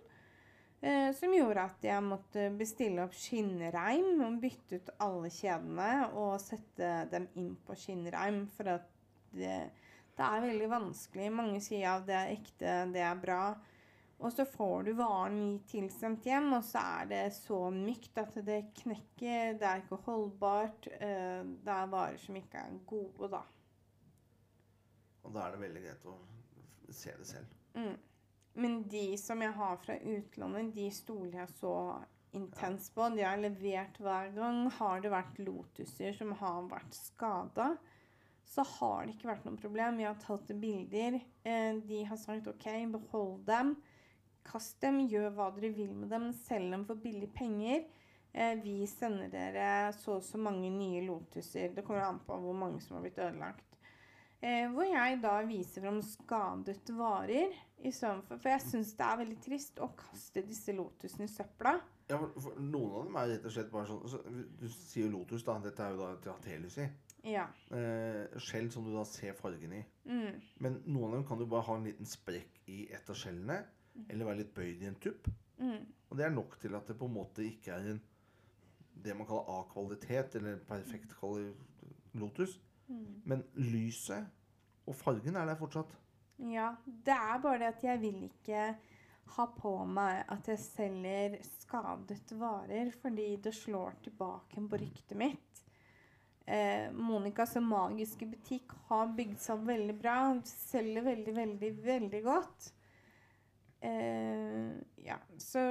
eh, 0.82 1.12
som 1.18 1.34
gjorde 1.34 1.64
at 1.70 1.86
jeg 1.88 2.04
måtte 2.06 2.50
bestille 2.60 3.06
opp 3.06 3.16
skinnreim 3.18 4.22
og 4.26 4.40
bytte 4.44 4.80
ut 4.82 4.92
alle 5.06 5.30
kjedene 5.34 5.92
og 6.14 6.36
sette 6.44 6.92
dem 7.14 7.28
inn 7.40 7.54
på 7.66 7.78
skinnreim. 7.80 8.44
For 8.58 8.70
at 8.76 8.90
det, 9.36 9.56
det 10.18 10.26
er 10.28 10.46
veldig 10.50 10.70
vanskelig. 10.72 11.32
Mange 11.34 11.62
sier 11.64 11.90
at 11.96 12.06
det 12.10 12.18
er 12.20 12.36
ekte, 12.36 12.76
det 12.94 13.02
er 13.06 13.18
bra. 13.24 13.40
Og 14.16 14.32
så 14.32 14.46
får 14.48 14.86
du 14.88 14.94
varen 14.96 15.36
i 15.42 15.58
tilsendt 15.68 16.24
hjem, 16.30 16.54
og 16.56 16.64
så 16.64 16.80
er 17.02 17.10
det 17.10 17.24
så 17.36 17.58
mykt 17.74 18.16
at 18.22 18.38
det 18.48 18.62
knekker. 18.80 19.58
Det 19.60 19.68
er 19.68 19.82
ikke 19.84 20.00
holdbart. 20.06 20.88
eh, 21.02 21.42
Det 21.66 21.74
er 21.74 21.92
varer 21.92 22.18
som 22.24 22.38
ikke 22.40 22.62
er 22.62 22.78
gode, 22.88 23.28
da. 23.34 23.42
Og 25.26 25.34
da 25.34 25.48
er 25.48 25.56
det 25.56 25.62
veldig 25.66 25.82
greit 25.84 26.06
å 26.08 26.16
se 26.94 27.14
det 27.18 27.26
selv. 27.28 27.48
Mm. 27.76 27.96
Men 28.56 28.76
de 28.88 29.18
som 29.18 29.42
jeg 29.42 29.52
har 29.52 29.78
fra 29.78 29.98
utlandet, 30.00 30.74
de 30.76 30.90
stoler 30.92 31.42
jeg 31.42 31.50
så 31.58 31.74
intenst 32.36 32.94
på. 32.96 33.10
De 33.16 33.24
har 33.26 33.40
levert 33.40 33.98
hver 34.00 34.32
gang. 34.36 34.62
Har 34.78 35.02
det 35.04 35.12
vært 35.12 35.40
lotuser 35.44 36.16
som 36.16 36.32
har 36.40 36.64
vært 36.72 36.96
skada, 36.96 37.74
så 38.46 38.64
har 38.78 39.06
det 39.06 39.16
ikke 39.16 39.32
vært 39.32 39.46
noe 39.48 39.60
problem. 39.60 40.00
Jeg 40.00 40.12
har 40.12 40.22
tatt 40.22 40.54
bilder. 40.62 41.20
Eh, 41.44 41.82
De 41.84 42.04
har 42.06 42.18
sagt 42.22 42.48
OK, 42.48 42.68
behold 42.94 43.44
dem. 43.48 43.76
Kast 44.46 44.80
dem, 44.82 45.02
gjør 45.10 45.32
hva 45.34 45.50
dere 45.56 45.74
vil 45.74 45.94
med 45.98 46.12
dem. 46.14 46.30
Selg 46.46 46.72
dem 46.72 46.86
for 46.86 46.96
billige 47.02 47.34
penger. 47.34 47.88
Eh, 48.32 48.56
Vi 48.64 48.86
sender 48.88 49.32
dere 49.34 49.92
så 49.98 50.20
og 50.20 50.24
så 50.24 50.38
mange 50.38 50.70
nye 50.70 51.02
lotuser. 51.08 51.74
Det 51.76 51.84
kommer 51.84 52.06
an 52.06 52.22
på 52.28 52.38
hvor 52.40 52.54
mange 52.56 52.80
som 52.82 52.96
har 52.96 53.04
blitt 53.08 53.20
ødelagt. 53.20 53.75
Eh, 54.46 54.68
hvor 54.70 54.86
jeg 54.86 55.18
da 55.24 55.40
viser 55.48 55.82
fram 55.82 56.02
skadet 56.06 56.92
varer. 56.94 57.54
I 57.86 57.92
stedet 57.94 58.24
for, 58.28 58.50
jeg 58.50 58.62
syns 58.64 58.94
det 58.98 59.06
er 59.06 59.20
veldig 59.20 59.38
trist 59.42 59.80
å 59.84 59.90
kaste 59.98 60.44
disse 60.46 60.74
lotusene 60.74 61.26
i 61.26 61.32
søpla. 61.32 61.74
Ja, 62.10 62.20
for, 62.22 62.36
for 62.42 62.62
Noen 62.62 62.94
av 62.94 63.08
dem 63.08 63.18
er 63.18 63.32
rett 63.34 63.48
og 63.50 63.54
slett 63.56 63.72
bare 63.74 63.90
sånn 63.90 64.04
så, 64.10 64.20
Du 64.62 64.68
sier 64.70 65.10
Lotus, 65.10 65.44
da. 65.46 65.58
Dette 65.64 65.82
er 65.82 65.96
jo 65.96 66.04
da 66.04 66.12
til 66.22 66.34
Atelus 66.36 66.78
i. 66.82 66.86
Ja. 67.26 67.48
Eh, 67.74 68.38
skjell 68.46 68.70
som 68.74 68.86
du 68.86 68.92
da 68.94 69.06
ser 69.10 69.34
fargen 69.38 69.74
i. 69.80 69.82
Mm. 70.06 70.38
Men 70.62 70.78
noen 70.86 71.08
av 71.10 71.18
dem 71.18 71.26
kan 71.32 71.42
du 71.42 71.48
bare 71.50 71.66
ha 71.66 71.78
en 71.80 71.88
liten 71.90 72.10
sprekk 72.10 72.62
i 72.70 72.84
et 72.94 73.10
av 73.10 73.18
skjellene. 73.18 73.64
Eller 74.06 74.30
være 74.30 74.44
litt 74.44 74.54
bøyd 74.54 74.84
i 74.84 74.92
en 74.92 75.00
tupp. 75.02 75.32
Mm. 75.58 75.82
Og 76.12 76.20
det 76.20 76.28
er 76.28 76.36
nok 76.36 76.60
til 76.62 76.78
at 76.78 76.86
det 76.92 76.98
på 77.00 77.10
en 77.10 77.18
måte 77.18 77.46
ikke 77.48 77.80
er 77.80 77.96
en 77.96 78.04
det 79.06 79.14
man 79.18 79.28
kaller 79.28 79.50
A-kvalitet, 79.52 80.38
eller 80.40 80.62
perfekt 80.70 81.18
kvalitet 81.20 81.90
Lotus. 82.16 82.60
Men 83.26 83.44
lyset 83.58 84.30
og 84.86 84.98
fargen 84.98 85.38
er 85.40 85.50
der 85.50 85.60
fortsatt. 85.60 85.94
Ja, 86.52 86.74
det 86.86 87.16
er 87.16 87.42
bare 87.44 87.62
det 87.62 87.72
at 87.74 87.84
jeg 87.86 88.02
vil 88.02 88.24
ikke 88.28 88.68
ha 89.36 89.46
på 89.58 89.72
meg 89.90 90.24
at 90.32 90.48
jeg 90.52 90.62
selger 90.62 91.38
skadet 91.48 92.34
varer, 92.38 92.92
fordi 93.02 93.36
det 93.42 93.56
slår 93.56 93.98
tilbake 94.06 94.62
på 94.70 94.82
ryktet 94.82 95.18
mitt. 95.18 95.62
Eh, 96.46 96.92
Monicas 96.94 97.56
magiske 97.58 98.28
butikk 98.30 98.76
har 98.90 99.14
bygd 99.18 99.40
seg 99.42 99.58
opp 99.58 99.68
veldig 99.72 99.96
bra. 99.98 100.18
Selger 100.46 101.08
veldig, 101.08 101.34
veldig, 101.40 101.72
veldig 101.86 102.22
godt. 102.26 102.68
Eh, 103.86 104.76
ja, 105.06 105.18
så 105.42 105.64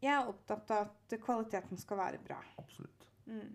jeg 0.00 0.14
er 0.14 0.30
opptatt 0.30 0.72
av 0.72 0.88
at 0.88 1.18
kvaliteten 1.20 1.80
skal 1.80 2.00
være 2.00 2.22
bra. 2.24 2.38
Absolutt. 2.62 3.04
Mm. 3.28 3.52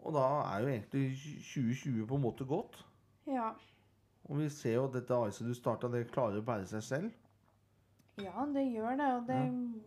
Og 0.00 0.14
da 0.16 0.28
er 0.52 0.62
jo 0.62 0.70
egentlig 0.70 1.04
2020 1.50 2.06
på 2.08 2.16
en 2.16 2.24
måte 2.24 2.46
gått. 2.48 2.78
Ja. 3.28 3.50
Og 4.30 4.38
vi 4.38 4.48
ser 4.52 4.76
jo 4.78 4.86
at 4.86 4.94
dette 4.94 5.18
ICE 5.28 5.48
du 5.48 5.54
starta, 5.56 5.88
det 5.90 6.06
klarer 6.12 6.40
å 6.40 6.46
bære 6.46 6.68
seg 6.70 6.84
selv. 6.86 7.10
ja, 8.20 8.46
det 8.54 8.66
gjør 8.68 8.96
det, 9.00 9.10
og 9.16 9.26
det 9.28 9.40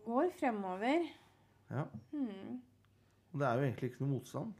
går 0.04 0.30
fremover. 0.38 1.08
Ja. 1.70 1.84
Hmm. 2.12 2.62
Og 3.32 3.40
det 3.40 3.46
er 3.48 3.54
jo 3.58 3.66
egentlig 3.66 3.90
ikke 3.90 4.04
noe 4.04 4.14
motstand. 4.16 4.54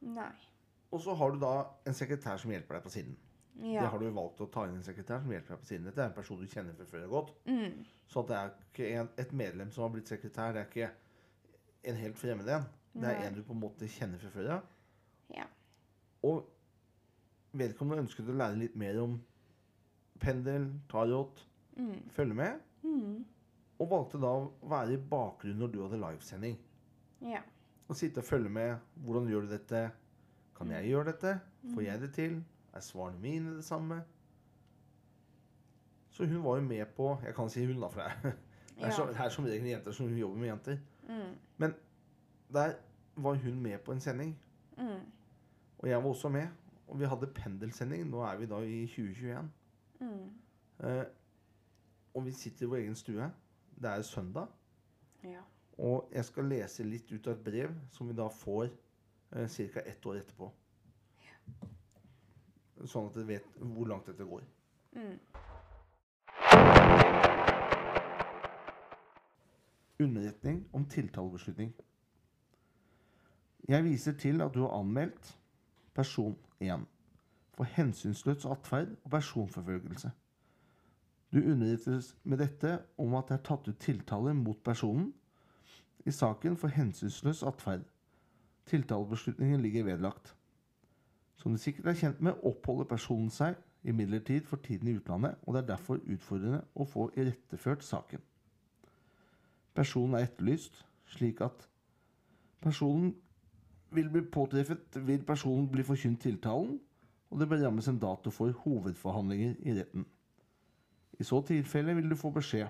Nei. 0.00 0.30
Og 0.94 1.00
så 1.02 1.14
har 1.18 1.32
du 1.34 1.40
da 1.42 1.54
en 1.86 1.96
sekretær 1.96 2.38
som 2.40 2.52
hjelper 2.54 2.78
deg 2.78 2.84
på 2.86 2.92
siden. 2.94 3.16
Ja. 3.56 3.82
Det 3.82 3.90
har 3.92 4.00
du 4.00 4.08
valgt 4.12 4.40
å 4.44 4.48
ta 4.52 4.66
inn 4.68 4.76
en 4.76 4.84
sekretær 4.84 5.22
som 5.22 5.32
hjelper 5.32 5.54
deg 5.54 5.62
på 5.62 5.68
siden. 5.68 5.86
Dette 5.88 6.02
er 6.04 6.10
en 6.10 6.16
person 6.16 6.40
du 6.40 6.46
kjenner 6.50 6.76
fra 6.76 6.86
før 6.90 7.06
godt. 7.12 7.30
Mm. 7.48 7.84
Så 8.06 8.22
det 8.28 8.36
er 8.36 8.52
ikke 8.66 8.90
en, 9.00 9.12
et 9.22 9.32
medlem 9.32 9.70
som 9.72 9.86
har 9.86 9.94
blitt 9.94 10.12
sekretær. 10.12 10.52
Det 10.54 10.62
er 10.62 10.70
ikke 10.70 10.90
en 11.90 12.00
helt 12.02 12.20
fremmed 12.20 12.50
en. 12.52 12.66
Det 12.96 13.08
er 13.08 13.18
Nei. 13.20 13.28
en 13.28 13.36
du 13.36 13.42
på 13.44 13.56
en 13.56 13.62
måte 13.62 13.88
kjenner 13.90 14.20
fra 14.20 14.32
før. 14.32 14.52
Ja. 15.34 15.46
Og 16.26 16.44
vedkommende 17.58 18.04
ønsket 18.04 18.28
å 18.30 18.36
lære 18.36 18.58
litt 18.60 18.76
mer 18.76 19.00
om 19.02 19.18
pendel, 20.20 20.70
tarot, 20.88 21.42
Mm. 21.76 22.08
følge 22.08 22.34
med. 22.34 22.60
Mm. 22.82 23.24
Og 23.78 23.90
valgte 23.90 24.20
da 24.20 24.30
å 24.32 24.52
være 24.70 24.94
i 24.94 24.96
bakgrunnen 25.10 25.58
når 25.60 25.72
du 25.72 25.82
hadde 25.82 25.98
livesending. 26.00 26.56
Ja. 27.20 27.42
Og 27.88 27.96
sitte 27.96 28.18
og 28.18 28.24
følge 28.24 28.48
med. 28.48 28.78
Hvordan 29.04 29.28
gjør 29.28 29.40
du 29.44 29.50
dette? 29.50 29.90
Kan 30.56 30.70
jeg 30.72 30.88
gjøre 30.88 31.04
dette? 31.12 31.40
Får 31.74 31.84
jeg 31.84 32.00
det 32.00 32.12
til? 32.14 32.38
Er 32.72 32.80
svarene 32.80 33.20
mine 33.20 33.56
det 33.56 33.64
samme? 33.64 34.02
Så 36.10 36.24
hun 36.24 36.42
var 36.44 36.56
jo 36.56 36.62
med 36.62 36.86
på 36.96 37.18
Jeg 37.24 37.34
kan 37.34 37.50
si 37.50 37.64
hun, 37.66 37.80
da, 37.80 37.88
for 37.88 38.00
det 38.00 38.08
er, 38.08 38.32
det 38.78 38.84
er, 38.88 38.90
så, 38.90 39.06
det 39.06 39.16
er 39.20 39.28
som 39.28 39.44
regel 39.44 39.68
jenter 39.68 39.92
som 39.92 40.16
jobber 40.16 40.38
med 40.40 40.48
jenter. 40.48 40.78
Mm. 41.08 41.34
Men 41.58 41.74
der 42.52 42.72
var 43.16 43.34
hun 43.34 43.60
med 43.62 43.78
på 43.84 43.92
en 43.92 44.00
sending. 44.00 44.38
Mm. 44.78 45.04
Og 45.78 45.88
jeg 45.88 46.02
var 46.02 46.08
også 46.08 46.28
med. 46.28 46.48
Og 46.86 47.00
vi 47.00 47.04
hadde 47.04 47.26
pendelsending. 47.34 48.06
Nå 48.10 48.22
er 48.22 48.36
vi 48.36 48.46
da 48.46 48.60
i 48.62 48.86
2021. 48.86 49.50
Mm. 50.00 50.30
Eh, 50.86 51.04
og 52.14 52.24
vi 52.26 52.32
sitter 52.32 52.66
i 52.66 52.68
vår 52.68 52.76
egen 52.76 52.94
stue. 52.94 53.30
Det 53.82 53.90
er 53.90 54.02
søndag. 54.02 54.46
Ja. 55.24 55.42
Og 55.78 56.08
jeg 56.12 56.24
skal 56.24 56.48
lese 56.48 56.84
litt 56.84 57.10
ut 57.12 57.26
av 57.26 57.34
et 57.34 57.44
brev 57.44 57.74
som 57.92 58.08
vi 58.08 58.14
da 58.16 58.28
får 58.32 58.68
eh, 59.32 59.48
ca. 59.48 59.82
ett 59.84 60.06
år 60.06 60.20
etterpå. 60.22 60.52
Sånn 62.84 63.08
at 63.08 63.16
dere 63.16 63.28
vet 63.28 63.58
hvor 63.60 63.88
langt 63.88 64.08
dette 64.08 64.24
går. 64.24 64.44
Mm. 64.96 65.18
Underretning 70.00 70.64
om 70.72 70.84
tiltalebeslutning. 70.88 71.72
Jeg 73.68 73.84
viser 73.84 74.12
til 74.12 74.40
at 74.44 74.54
du 74.54 74.62
har 74.62 74.76
anmeldt 74.78 75.32
person 75.96 76.36
1 76.60 76.86
for 77.56 77.64
hensynsløs 77.64 78.44
atferd 78.44 78.96
og 79.04 79.10
personforfølgelse. 79.10 80.10
Du 81.32 81.38
underrettes 81.38 82.16
med 82.24 82.38
dette 82.38 82.78
om 82.98 83.14
at 83.18 83.28
det 83.28 83.38
er 83.38 83.44
tatt 83.48 83.68
ut 83.68 83.78
tiltale 83.82 84.34
mot 84.36 84.58
personen 84.64 85.10
i 86.06 86.12
saken 86.14 86.56
for 86.56 86.72
hensynsløs 86.72 87.42
atferd. 87.42 87.82
Tiltalebeslutningen 88.66 89.60
ligger 89.62 89.84
vedlagt. 89.84 90.36
Som 91.36 91.52
du 91.52 91.58
sikkert 91.58 91.86
er 91.86 91.98
kjent 91.98 92.20
med, 92.20 92.38
oppholder 92.42 92.88
personen 92.88 93.30
seg 93.30 93.56
imidlertid 93.86 94.46
for 94.46 94.62
tiden 94.62 94.88
i 94.88 94.96
utlandet, 94.98 95.36
og 95.42 95.54
det 95.54 95.62
er 95.62 95.68
derfor 95.74 96.00
utfordrende 96.02 96.62
å 96.74 96.86
få 96.88 97.10
iretteført 97.16 97.84
saken. 97.86 98.22
Personen 99.74 100.16
er 100.16 100.26
etterlyst, 100.26 100.80
slik 101.06 101.40
at 101.44 101.68
personen 102.64 103.12
vil 103.96 104.10
bli 104.12 104.22
påtreffet, 104.32 104.98
vil 105.06 105.24
personen 105.24 105.68
bli 105.72 105.84
forkynt 105.84 106.20
tiltalen, 106.22 106.78
og 107.30 107.40
det 107.40 107.48
berammes 107.48 107.88
en 107.88 107.98
dato 107.98 108.30
for 108.30 108.52
hovedforhandlinger 108.64 109.54
i 109.66 109.74
retten. 109.80 110.06
I 111.18 111.24
så 111.24 111.40
tilfelle 111.48 111.94
vil 111.96 112.10
du 112.10 112.16
få 112.16 112.30
beskjed 112.30 112.68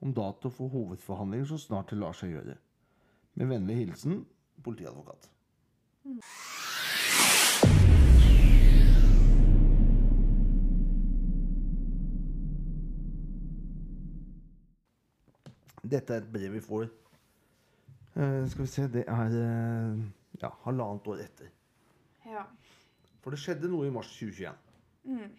om 0.00 0.14
dato 0.14 0.50
for 0.50 0.68
hovedforhandlinger 0.68 1.46
så 1.46 1.58
snart 1.62 1.90
det 1.90 1.98
lar 1.98 2.12
seg 2.12 2.34
gjøre. 2.34 2.58
Med 3.38 3.46
vennlig 3.46 3.76
hilsen 3.84 4.24
politiadvokat. 4.62 5.30
Dette 15.88 16.14
er 16.14 16.20
et 16.20 16.32
brev 16.32 16.52
vi 16.52 16.60
får 16.60 16.88
Uh, 18.18 18.48
Skal 18.50 18.62
vi 18.62 18.66
se 18.66 18.82
Det 18.82 19.04
er 19.06 19.34
eh, 19.38 19.98
ja, 20.42 20.50
halvannet 20.64 21.06
år 21.06 21.22
etter. 21.24 21.50
Ja. 22.26 22.44
For 23.22 23.34
det 23.34 23.40
skjedde 23.42 23.70
noe 23.70 23.88
i 23.88 23.92
mars 23.92 24.10
2021. 24.18 24.54
Mm. 25.04 25.30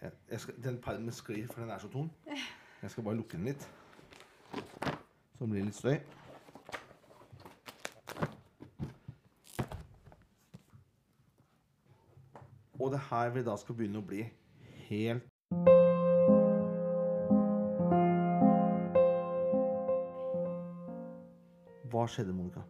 Jeg, 0.00 0.12
jeg 0.30 0.40
skal, 0.40 0.62
den 0.64 0.78
permen 0.82 1.12
sklir, 1.12 1.46
for 1.46 1.60
den 1.60 1.70
er 1.70 1.78
så 1.78 1.88
tung. 1.92 2.12
Jeg 2.82 2.90
skal 2.90 3.04
bare 3.04 3.18
lukke 3.18 3.36
den 3.36 3.44
litt. 3.50 3.68
Så 4.52 5.44
det 5.44 5.50
blir 5.50 5.64
litt 5.64 5.74
støy. 5.74 5.98
Og 12.78 12.92
det 12.92 13.00
her 13.10 13.30
vi 13.34 13.42
da 13.42 13.56
skal 13.58 13.74
begynne 13.74 13.98
å 13.98 14.06
bli 14.06 14.22
helt 14.88 15.26
Hva 21.88 22.04
skjedde, 22.06 22.34
Monica? 22.36 22.62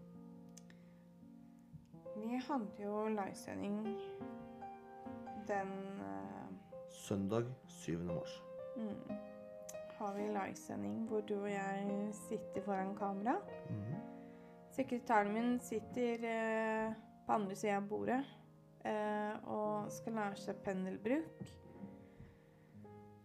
Hadde 2.48 2.82
jo 2.82 3.08
livesending 3.12 3.82
den 5.48 5.72
eh, 6.00 6.46
Søndag 6.88 7.44
7. 7.66 7.98
mars. 7.98 8.42
mm, 8.76 9.16
Har 9.98 10.14
vi 10.14 10.22
livesending 10.22 11.08
hvor 11.08 11.20
du 11.20 11.34
og 11.42 11.50
jeg 11.50 12.08
sitter 12.12 12.62
foran 12.64 12.96
kamera. 12.96 13.34
Mhm. 13.70 13.94
Sekretæren 14.70 15.32
min 15.32 15.60
sitter 15.60 16.24
eh, 16.24 16.92
på 17.26 17.32
andre 17.32 17.56
sida 17.56 17.76
av 17.76 17.88
bordet 17.88 18.24
eh, 18.84 19.34
og 19.44 19.90
skal 19.92 20.12
lære 20.12 20.36
seg 20.36 20.60
pendelbruk. 20.64 21.42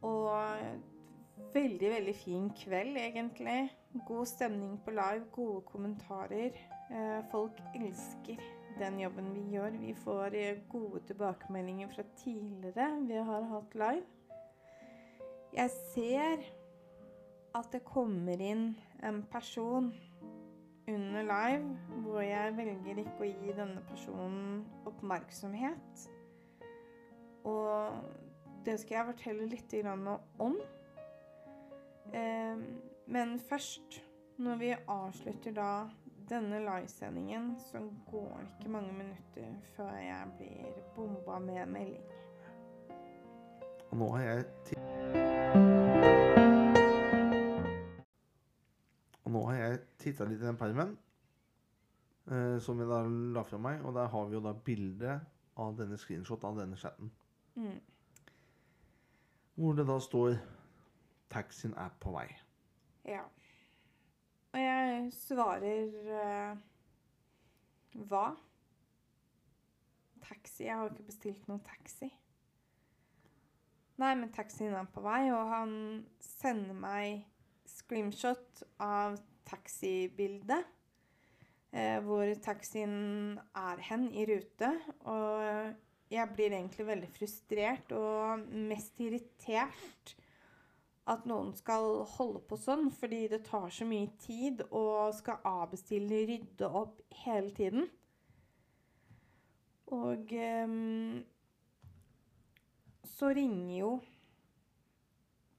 Og 0.01 0.31
veldig, 1.53 1.89
veldig 1.89 2.15
fin 2.15 2.49
kveld, 2.49 2.97
egentlig. 2.97 3.71
God 4.07 4.25
stemning 4.25 4.79
på 4.85 4.91
live, 4.91 5.25
gode 5.31 5.61
kommentarer. 5.61 6.57
Eh, 6.91 7.23
folk 7.31 7.61
elsker 7.75 8.41
den 8.79 8.99
jobben 8.99 9.33
vi 9.33 9.43
gjør. 9.53 9.77
Vi 9.81 9.93
får 9.93 10.35
eh, 10.39 10.61
gode 10.69 10.99
tilbakemeldinger 11.07 11.89
fra 11.93 12.03
tidligere 12.17 12.89
vi 13.07 13.21
har 13.29 13.47
hatt 13.51 13.75
live. 13.75 14.05
Jeg 15.53 15.69
ser 15.93 16.45
at 17.53 17.69
det 17.73 17.83
kommer 17.85 18.41
inn 18.41 18.71
en 19.05 19.21
person 19.31 19.91
under 20.89 21.21
live 21.21 22.01
hvor 22.03 22.21
jeg 22.25 22.57
velger 22.57 23.03
ikke 23.03 23.21
å 23.21 23.29
gi 23.29 23.55
denne 23.55 23.83
personen 23.87 24.63
oppmerksomhet. 24.89 26.07
Og 27.47 27.93
det 28.65 28.79
skal 28.79 28.97
jeg 28.97 29.11
fortelle 29.11 29.49
litt 29.51 29.75
om. 30.39 30.57
Eh, 32.13 32.57
men 33.05 33.39
først, 33.39 34.01
når 34.37 34.55
vi 34.57 34.75
avslutter 34.87 35.53
da 35.53 35.69
denne 36.29 36.59
livesendingen, 36.59 37.59
så 37.59 37.79
går 38.11 38.37
det 38.37 38.47
ikke 38.59 38.71
mange 38.71 38.93
minutter 38.93 39.55
før 39.75 39.91
jeg 39.97 40.31
blir 40.37 40.81
bomba 40.95 41.39
med 41.39 41.63
en 41.63 41.73
melding. 41.73 42.03
Og 43.91 43.97
nå 43.97 44.09
har 44.15 44.23
jeg 44.23 44.45
ti 44.65 44.75
Og 49.23 49.31
nå 49.31 49.45
har 49.49 49.55
jeg 49.55 49.79
titta 50.01 50.25
litt 50.25 50.41
i 50.41 50.47
den 50.47 50.57
permen 50.57 50.97
eh, 52.31 52.57
som 52.61 52.79
jeg 52.79 52.89
da 52.89 53.03
la 53.07 53.43
fra 53.47 53.59
meg, 53.61 53.83
og 53.85 53.93
der 53.95 54.09
har 54.09 54.25
vi 54.29 54.37
jo 54.37 54.43
da 54.43 54.53
bilde 54.53 55.19
av 55.61 55.77
denne 55.77 55.97
screenshot 56.01 56.43
av 56.43 56.57
denne 56.57 56.77
chatten. 56.77 57.11
Mm. 57.55 57.79
Hvor 59.55 59.73
det 59.77 59.87
da 59.87 59.99
står 59.99 60.35
'Taxien 61.29 61.73
er 61.77 61.89
på 61.99 62.11
vei'. 62.13 62.33
Ja. 63.05 63.23
Og 64.53 64.61
jeg 64.61 65.11
svarer 65.17 65.93
eh, 66.21 66.57
hva? 68.09 68.27
taxi. 70.23 70.65
Jeg 70.67 70.75
har 70.75 70.85
jo 70.85 70.93
ikke 70.93 71.09
bestilt 71.09 71.47
noen 71.49 71.63
taxi. 71.65 72.09
Nei, 74.01 74.13
men 74.17 74.31
taxien 74.33 74.73
er 74.73 74.87
på 74.89 75.03
vei, 75.05 75.27
og 75.31 75.51
han 75.51 75.73
sender 76.23 76.77
meg 76.77 77.25
screenshot 77.69 78.63
av 78.81 79.19
taxibildet. 79.47 80.65
Eh, 81.73 81.99
hvor 82.05 82.29
taxien 82.45 83.39
er 83.57 83.81
hen 83.89 84.09
i 84.13 84.25
rute. 84.29 84.71
Og 85.09 86.13
jeg 86.13 86.33
blir 86.35 86.53
egentlig 86.53 86.87
veldig 86.89 87.09
frustrert 87.13 87.93
og 87.97 88.43
mest 88.53 88.99
irritert 89.01 90.13
at 91.09 91.25
noen 91.27 91.51
skal 91.57 92.05
holde 92.15 92.39
på 92.47 92.57
sånn, 92.59 92.87
fordi 92.95 93.25
det 93.31 93.43
tar 93.49 93.67
så 93.73 93.85
mye 93.87 94.07
tid 94.23 94.63
og 94.69 95.11
skal 95.17 95.43
avbestille, 95.47 96.23
rydde 96.29 96.69
opp 96.69 97.01
hele 97.25 97.51
tiden. 97.57 97.89
Og 99.93 100.31
um, 100.63 101.19
så 103.13 103.33
ringer 103.35 103.75
jo 103.77 103.91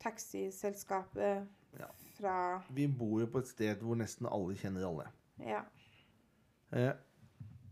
taxiselskapet 0.03 1.45
ja. 1.79 1.89
fra 2.17 2.37
Vi 2.75 2.89
bor 2.89 3.21
jo 3.23 3.29
på 3.31 3.45
et 3.45 3.53
sted 3.53 3.85
hvor 3.85 4.01
nesten 4.01 4.29
alle 4.31 4.57
kjenner 4.59 4.89
alle. 4.89 5.09
Ja. 5.45 5.63
Eh, 6.75 6.93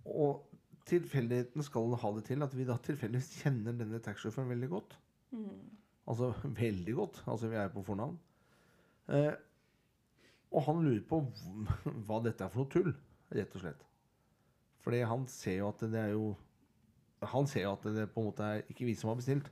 og 0.07 0.45
tilfeldigheten 0.88 1.64
skal 1.64 1.95
ha 1.99 2.11
det 2.17 2.25
til 2.29 2.45
at 2.45 2.55
vi 2.57 2.67
da 2.69 2.76
tilfeldigvis 2.85 3.33
kjenner 3.43 3.76
denne 3.76 4.00
taxisjåføren 4.02 4.52
veldig 4.52 4.71
godt. 4.73 4.99
Mm. 5.33 5.82
Altså 6.09 6.32
veldig 6.62 6.94
godt. 6.99 7.23
Altså 7.26 7.50
vi 7.52 7.59
er 7.61 7.73
på 7.73 7.85
fornavn. 7.87 8.18
Eh, 9.09 9.32
og 10.52 10.66
han 10.66 10.82
lurer 10.85 11.02
på 11.09 11.23
hva 12.06 12.21
dette 12.25 12.44
er 12.44 12.52
for 12.52 12.64
noe 12.64 12.73
tull, 12.73 12.92
rett 13.32 13.56
og 13.56 13.64
slett. 13.64 13.85
Fordi 14.82 15.02
han 15.06 15.26
ser 15.30 15.61
jo 15.61 15.68
at 15.71 15.85
det 15.92 16.00
er 16.00 16.16
jo 16.16 16.32
Han 17.30 17.47
ser 17.47 17.62
jo 17.62 17.76
at 17.76 17.85
det 17.94 18.09
på 18.11 18.18
en 18.18 18.26
måte 18.26 18.42
er 18.42 18.64
ikke 18.66 18.82
vi 18.88 18.97
som 18.99 19.12
har 19.12 19.18
bestilt, 19.21 19.47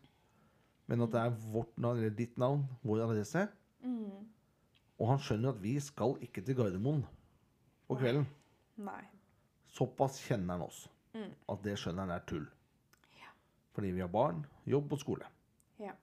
men 0.90 1.04
at 1.04 1.12
det 1.12 1.20
er 1.20 1.36
vårt 1.52 1.76
navn, 1.78 2.00
eller 2.00 2.16
ditt 2.18 2.34
navn, 2.34 2.64
vår 2.82 3.04
adresse. 3.04 3.44
Mm. 3.86 4.24
Og 4.98 5.06
han 5.06 5.22
skjønner 5.22 5.54
at 5.54 5.60
vi 5.62 5.76
skal 5.78 6.16
ikke 6.26 6.42
til 6.42 6.58
Gardermoen 6.58 7.04
på 7.86 7.94
kvelden. 8.00 8.26
Nei. 8.82 9.04
Såpass 9.70 10.18
kjenner 10.24 10.58
han 10.58 10.66
oss 10.66 10.80
mm. 11.14 11.30
at 11.54 11.62
det 11.62 11.76
skjønner 11.78 12.08
han 12.08 12.14
er 12.16 12.26
tull. 12.26 12.48
Ja. 13.20 13.30
Fordi 13.76 13.94
vi 13.94 14.02
har 14.02 14.10
barn, 14.10 14.42
jobb 14.66 14.90
og 14.96 15.02
skole. 15.04 15.30
Ja. 15.78 15.94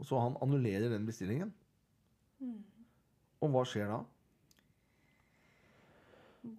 Og 0.00 0.08
så 0.08 0.20
han 0.22 0.38
annullerer 0.40 0.88
den 0.92 1.04
bestillingen. 1.08 1.52
Mm. 2.40 2.64
Og 3.44 3.52
hva 3.52 3.64
skjer 3.68 3.90
da? 3.92 4.00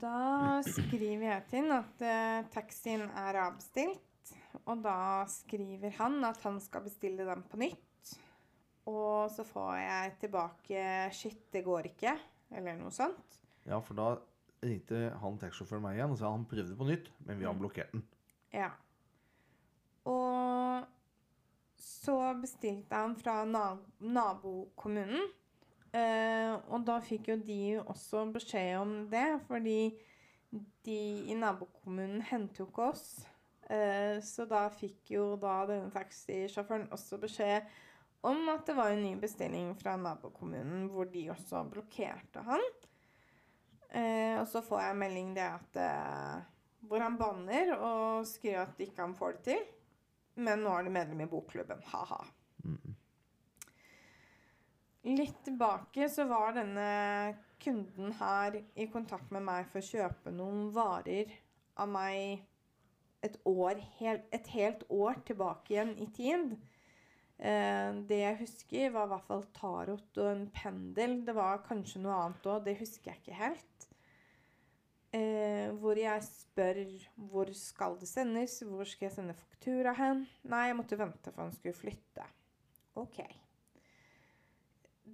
Da 0.02 0.62
skriver 0.66 1.26
jeg 1.26 1.46
til 1.50 1.72
at 1.74 2.04
uh, 2.06 2.50
taxien 2.54 3.08
er 3.10 3.40
avbestilt. 3.48 4.34
Og 4.70 4.84
da 4.86 5.24
skriver 5.32 5.96
han 5.98 6.20
at 6.28 6.42
han 6.46 6.60
skal 6.62 6.86
bestille 6.86 7.26
den 7.26 7.42
på 7.50 7.58
nytt. 7.62 8.14
Og 8.90 9.30
så 9.34 9.46
får 9.46 9.76
jeg 9.78 10.14
tilbake 10.22 10.86
'shit, 11.14 11.42
det 11.54 11.64
går 11.66 11.90
ikke', 11.92 12.18
eller 12.58 12.78
noe 12.78 12.92
sånt. 12.94 13.42
Ja, 13.66 13.80
for 13.80 13.98
da 13.98 14.16
ringte 14.62 15.10
han 15.22 15.38
taxisjåføren 15.42 15.84
meg 15.86 15.98
igjen 15.98 16.14
og 16.14 16.18
sa 16.18 16.32
han 16.34 16.48
prøvde 16.50 16.78
på 16.78 16.88
nytt, 16.90 17.12
men 17.26 17.40
vi 17.40 17.46
har 17.46 17.54
mm. 17.54 17.62
blokkert 17.62 17.94
den. 17.94 18.04
Ja. 18.54 18.70
Og 20.10 20.86
så 21.82 22.16
bestilte 22.38 22.96
han 22.96 23.16
fra 23.18 23.42
nabokommunen. 23.46 25.30
Eh, 25.92 26.54
og 26.72 26.86
da 26.88 27.00
fikk 27.04 27.34
jo 27.34 27.38
de 27.42 27.62
også 27.82 28.28
beskjed 28.32 28.78
om 28.80 28.94
det, 29.12 29.42
fordi 29.50 29.92
de 30.86 31.00
i 31.32 31.36
nabokommunen 31.36 32.22
ikke 32.30 32.92
oss. 32.92 33.06
Eh, 33.72 34.20
så 34.24 34.46
da 34.50 34.66
fikk 34.74 35.14
jo 35.16 35.26
da 35.42 35.62
denne 35.70 35.92
taxisjåføren 35.94 36.90
også 36.94 37.20
beskjed 37.22 37.68
om 38.27 38.50
at 38.53 38.68
det 38.68 38.75
var 38.77 38.94
en 38.94 39.01
ny 39.01 39.16
bestilling 39.20 39.72
fra 39.79 39.96
nabokommunen, 39.98 40.86
hvor 40.94 41.10
de 41.10 41.25
også 41.34 41.64
blokkerte 41.72 42.44
han. 42.46 42.66
Eh, 43.90 44.38
og 44.40 44.46
så 44.48 44.62
får 44.64 44.86
jeg 44.86 45.00
melding 45.01 45.32
det 45.36 45.44
at 45.44 45.77
eh, 45.84 46.44
Hvor 46.88 47.03
han 47.03 47.18
banner 47.20 47.74
og 47.75 48.25
skriver 48.25 48.64
at 48.64 48.79
ikke 48.79 49.03
han 49.03 49.16
får 49.16 49.36
det 49.36 49.42
til. 49.51 49.66
Men 50.35 50.63
nå 50.63 50.74
er 50.75 50.87
du 50.87 50.94
medlem 50.94 51.24
i 51.25 51.29
bokklubben. 51.29 51.81
Ha-ha. 51.91 52.22
Mm. 52.63 52.98
Litt 55.17 55.39
tilbake 55.44 56.07
så 56.13 56.27
var 56.29 56.53
denne 56.55 56.89
kunden 57.61 58.13
her 58.20 58.59
i 58.77 58.87
kontakt 58.94 59.31
med 59.33 59.44
meg 59.46 59.70
for 59.70 59.81
å 59.81 59.87
kjøpe 59.87 60.33
noen 60.33 60.70
varer 60.75 61.31
av 61.81 61.89
meg 61.89 62.44
et, 63.25 63.37
år, 63.46 63.81
et 64.01 64.51
helt 64.53 64.85
år 64.94 65.20
tilbake 65.25 65.74
igjen 65.74 65.96
i 66.01 66.07
tid. 66.13 66.53
Eh, 67.41 67.89
det 68.09 68.22
jeg 68.22 68.39
husker, 68.44 68.94
var 68.94 69.07
i 69.07 69.13
hvert 69.15 69.27
fall 69.27 69.46
tarot 69.57 70.22
og 70.22 70.29
en 70.29 70.48
pendel. 70.53 71.20
Det 71.25 71.35
var 71.37 71.63
kanskje 71.65 72.03
noe 72.03 72.17
annet 72.27 72.50
òg, 72.53 72.63
det 72.67 72.77
husker 72.81 73.11
jeg 73.11 73.24
ikke 73.24 73.41
helt. 73.41 73.71
Eh, 75.12 75.68
hvor 75.76 76.00
jeg 76.00 76.24
spør 76.24 76.78
hvor 77.28 77.50
skal 77.58 77.98
det 78.00 78.08
sendes, 78.08 78.62
hvor 78.64 78.88
skal 78.88 79.10
jeg 79.10 79.16
sende 79.18 79.36
faktura 79.36 79.92
hen? 79.98 80.22
Nei, 80.48 80.70
jeg 80.70 80.78
måtte 80.80 81.00
vente 81.00 81.34
for 81.34 81.44
han 81.44 81.56
skulle 81.56 81.76
flytte. 81.76 82.28
Ok. 83.02 83.20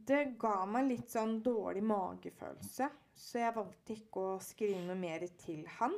Det 0.08 0.20
ga 0.40 0.60
meg 0.70 0.92
litt 0.92 1.10
sånn 1.10 1.40
dårlig 1.42 1.82
magefølelse, 1.90 2.92
så 3.18 3.42
jeg 3.42 3.56
valgte 3.58 3.96
ikke 3.98 4.28
å 4.36 4.38
skrive 4.44 4.84
noe 4.86 5.00
mer 5.00 5.26
til 5.42 5.66
han. 5.80 5.98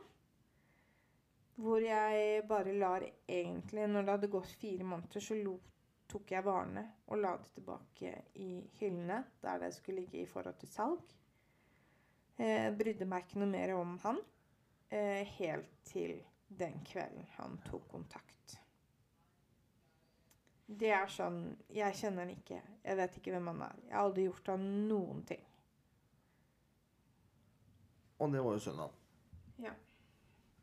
Hvor 1.60 1.84
jeg 1.84 2.46
bare 2.48 2.72
lar 2.72 3.04
egentlig 3.04 3.84
Når 3.92 4.06
det 4.06 4.14
hadde 4.14 4.32
gått 4.32 4.54
fire 4.62 4.86
måneder, 4.88 5.20
så 5.20 5.36
tok 6.10 6.32
jeg 6.32 6.46
varene 6.46 6.86
og 7.12 7.20
la 7.20 7.34
det 7.38 7.52
tilbake 7.58 8.14
i 8.40 8.54
hyllene 8.80 9.20
der 9.44 9.60
det 9.60 9.74
skulle 9.76 10.06
ligge 10.06 10.24
i 10.24 10.30
forhold 10.30 10.56
til 10.62 10.72
salg. 10.72 11.18
Eh, 12.39 12.69
brydde 12.71 13.08
meg 13.10 13.25
ikke 13.25 13.41
noe 13.41 13.52
mer 13.52 13.73
om 13.75 13.97
han 14.06 14.19
eh, 14.95 15.28
helt 15.36 15.73
til 15.89 16.21
den 16.47 16.78
kvelden 16.88 17.25
han 17.36 17.58
tok 17.65 17.84
kontakt. 17.91 18.56
Det 20.69 20.91
er 20.93 21.10
sånn 21.10 21.41
Jeg 21.73 21.97
kjenner 21.97 22.23
han 22.23 22.32
ikke. 22.36 22.62
Jeg 22.84 22.97
vet 22.99 23.17
ikke 23.17 23.34
hvem 23.34 23.49
han 23.52 23.63
er. 23.65 23.78
Jeg 23.88 23.95
har 23.97 24.06
aldri 24.06 24.25
gjort 24.28 24.52
han 24.54 24.65
noen 24.88 25.23
ting. 25.28 25.43
Og 28.19 28.34
det 28.34 28.43
var 28.45 28.56
jo 28.56 28.62
søndag. 28.63 28.95
Ja. 29.63 29.73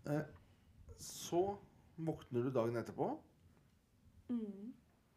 Eh, 0.07 0.23
så 1.03 1.43
våkner 1.97 2.47
du 2.47 2.51
dagen 2.53 2.77
etterpå 2.77 3.09
mm. 4.29 4.73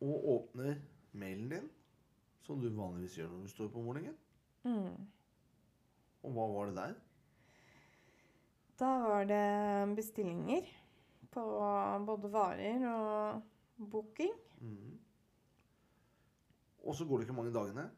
og 0.08 0.28
åpner 0.34 0.80
mailen 1.12 1.50
din, 1.52 1.69
som 2.43 2.60
du 2.62 2.69
vanligvis 2.72 3.17
gjør 3.19 3.32
når 3.34 3.48
du 3.48 3.54
står 3.54 3.72
på 3.74 3.84
morgenen. 3.84 4.15
Mm. 4.63 5.08
Og 6.24 6.36
hva 6.36 6.48
var 6.52 6.70
det 6.70 6.76
der? 6.78 6.98
Da 8.80 8.90
var 9.04 9.24
det 9.28 9.96
bestillinger 9.96 10.68
på 11.32 11.44
både 12.06 12.32
varer 12.32 12.86
og 12.90 13.42
booking. 13.92 14.34
Mm. 14.62 15.00
Og 16.84 16.96
så 16.96 17.06
går 17.06 17.18
det 17.18 17.28
ikke 17.28 17.34
mange 17.34 17.54
dagene, 17.54 17.90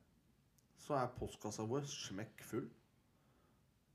så 0.82 0.98
er 0.98 1.14
postkassa 1.18 1.64
vår 1.70 1.86
smekk 1.90 2.42
full 2.44 2.70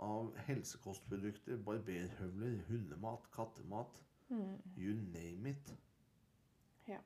av 0.03 0.31
helsekostprodukter, 0.47 1.59
barberhøvler, 1.67 2.61
hundemat, 2.69 3.31
kattemat. 3.35 3.99
Mm. 4.29 4.59
You 4.77 4.95
name 4.95 5.51
it. 5.51 5.75
Ja. 6.89 6.99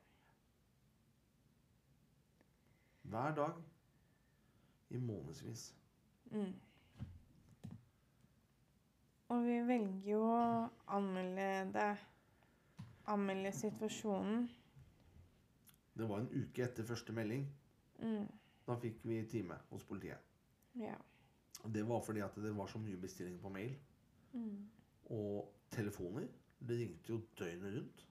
Hver 3.03 3.35
dag 3.35 3.63
i 4.91 4.99
månedsvis. 4.99 5.77
Mm. 6.25 6.55
Og 9.31 9.45
vi 9.47 9.61
velger 9.63 10.09
jo 10.11 10.25
å 10.27 10.39
anmelde 10.91 11.45
det. 11.75 11.91
Anmelde 13.11 13.53
situasjonen. 13.55 14.49
Det 15.95 16.09
var 16.09 16.23
en 16.23 16.33
uke 16.35 16.65
etter 16.65 16.87
første 16.87 17.15
melding. 17.15 17.45
Mm. 18.03 18.27
Da 18.67 18.77
fikk 18.83 19.05
vi 19.07 19.21
time 19.31 19.59
hos 19.71 19.87
politiet. 19.87 20.19
Ja. 20.79 20.97
Det 21.63 21.85
var 21.87 22.03
fordi 22.03 22.25
at 22.27 22.35
det 22.43 22.53
var 22.57 22.71
så 22.71 22.81
mye 22.83 22.99
bestillinger 22.99 23.43
på 23.43 23.53
mail. 23.55 23.77
Mm. 24.33 24.67
Og 25.15 25.55
telefoner. 25.71 26.27
Det 26.61 26.77
ringte 26.81 27.13
jo 27.15 27.21
døgnet 27.39 27.77
rundt 27.77 28.05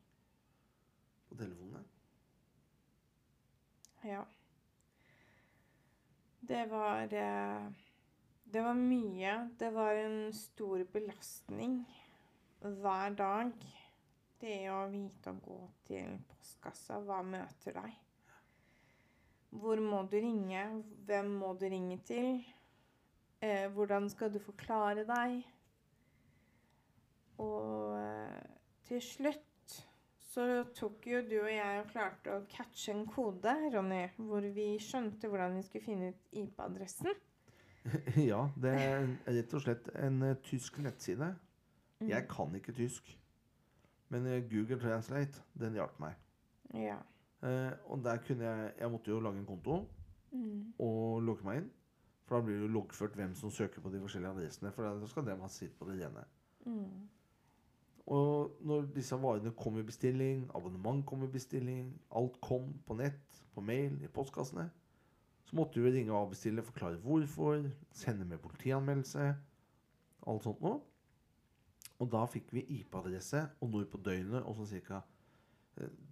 på 1.29 1.37
telefonene. 1.37 1.83
Ja. 4.07 4.23
Det 6.47 6.63
var 6.71 7.13
eh 7.13 7.88
det 8.51 8.61
var 8.61 8.73
mye. 8.73 9.49
Det 9.57 9.69
var 9.73 9.95
en 9.95 10.33
stor 10.33 10.83
belastning 10.93 11.81
hver 12.59 13.15
dag. 13.17 13.51
Det 14.39 14.59
å 14.71 14.85
vite 14.89 15.33
å 15.33 15.41
gå 15.43 15.59
til 15.89 16.15
postkassa. 16.29 17.01
Hva 17.05 17.19
møter 17.25 17.75
deg? 17.77 17.97
Hvor 19.49 19.81
må 19.81 20.01
du 20.09 20.17
ringe? 20.21 20.63
Hvem 21.05 21.31
må 21.41 21.53
du 21.59 21.67
ringe 21.69 21.99
til? 22.05 22.41
Eh, 23.41 23.69
hvordan 23.71 24.09
skal 24.11 24.33
du 24.33 24.39
forklare 24.43 25.05
deg? 25.07 25.39
Og 27.39 27.95
eh, 27.99 28.49
til 28.89 29.01
slutt 29.03 29.45
så 30.29 30.45
tok 30.77 31.07
jo 31.09 31.21
du 31.25 31.39
og 31.39 31.49
jeg 31.51 31.79
og 31.81 31.89
klarte 31.93 32.35
å 32.35 32.43
catche 32.51 32.93
en 32.93 33.07
kode, 33.09 33.53
Ronny, 33.73 34.03
hvor 34.17 34.45
vi 34.53 34.75
skjønte 34.83 35.29
hvordan 35.29 35.57
vi 35.57 35.65
skulle 35.65 35.85
finne 35.85 36.11
ut 36.13 36.37
IP-adressen. 36.43 37.15
ja, 38.31 38.41
det 38.61 38.73
er 38.75 39.07
rett 39.27 39.53
og 39.55 39.63
slett 39.63 39.89
en 39.99 40.21
uh, 40.23 40.35
tysk 40.45 40.79
nettside. 40.83 41.31
Mm. 41.99 42.09
Jeg 42.09 42.27
kan 42.31 42.55
ikke 42.55 42.75
tysk. 42.77 43.11
Men 44.09 44.25
uh, 44.25 44.39
Google 44.51 44.79
Translate, 44.81 45.43
den 45.59 45.77
hjalp 45.77 45.99
meg. 46.01 46.17
Ja. 46.73 46.99
Uh, 47.43 47.71
og 47.87 48.03
der 48.03 48.17
kunne 48.27 48.43
jeg 48.43 48.73
Jeg 48.79 48.91
måtte 48.91 49.11
jo 49.11 49.19
lage 49.23 49.39
en 49.39 49.45
konto 49.45 49.77
mm. 50.31 50.73
og 50.79 51.21
logge 51.23 51.45
meg 51.47 51.61
inn. 51.61 51.69
For 52.27 52.37
da 52.37 52.45
blir 52.45 52.59
det 52.59 52.67
jo 52.67 52.73
loggført 52.73 53.15
hvem 53.17 53.31
som 53.35 53.51
søker 53.51 53.81
på 53.81 53.89
de 53.89 54.01
forskjellige 54.01 54.31
adressene. 54.35 54.71
For 54.75 54.85
da 54.85 55.07
skal 55.07 55.25
dem 55.25 55.41
ha 55.41 55.47
sitt 55.49 55.77
på 55.79 55.87
det 55.89 56.01
rene. 56.01 56.25
Mm. 56.65 57.07
Og 58.09 58.57
når 58.65 58.89
disse 58.93 59.17
varene 59.21 59.51
kom 59.57 59.77
i 59.77 59.85
bestilling, 59.85 60.47
abonnement 60.55 61.05
kom 61.05 61.23
i 61.23 61.29
bestilling, 61.29 61.91
alt 62.17 62.39
kom 62.41 62.71
på 62.85 62.97
nett, 62.97 63.41
på 63.53 63.61
mail, 63.61 63.97
i 64.01 64.09
postkassene, 64.13 64.65
så 65.49 65.57
måtte 65.57 65.81
vi 65.81 65.91
ringe 65.95 66.13
og 66.13 66.27
avbestille, 66.27 66.65
forklare 66.65 66.99
hvorfor, 67.01 67.63
sende 67.95 68.27
med 68.29 68.41
politianmeldelse, 68.43 69.31
alt 70.29 70.45
sånt 70.45 70.61
noe. 70.61 70.77
Og 71.99 72.11
da 72.13 72.21
fikk 72.29 72.53
vi 72.55 72.67
IP-adresse 72.77 73.41
og 73.59 73.73
når 73.73 73.89
på 73.91 73.99
døgnet 74.05 74.45
og 74.45 74.59
sånn 74.59 74.69
cirka 74.69 75.01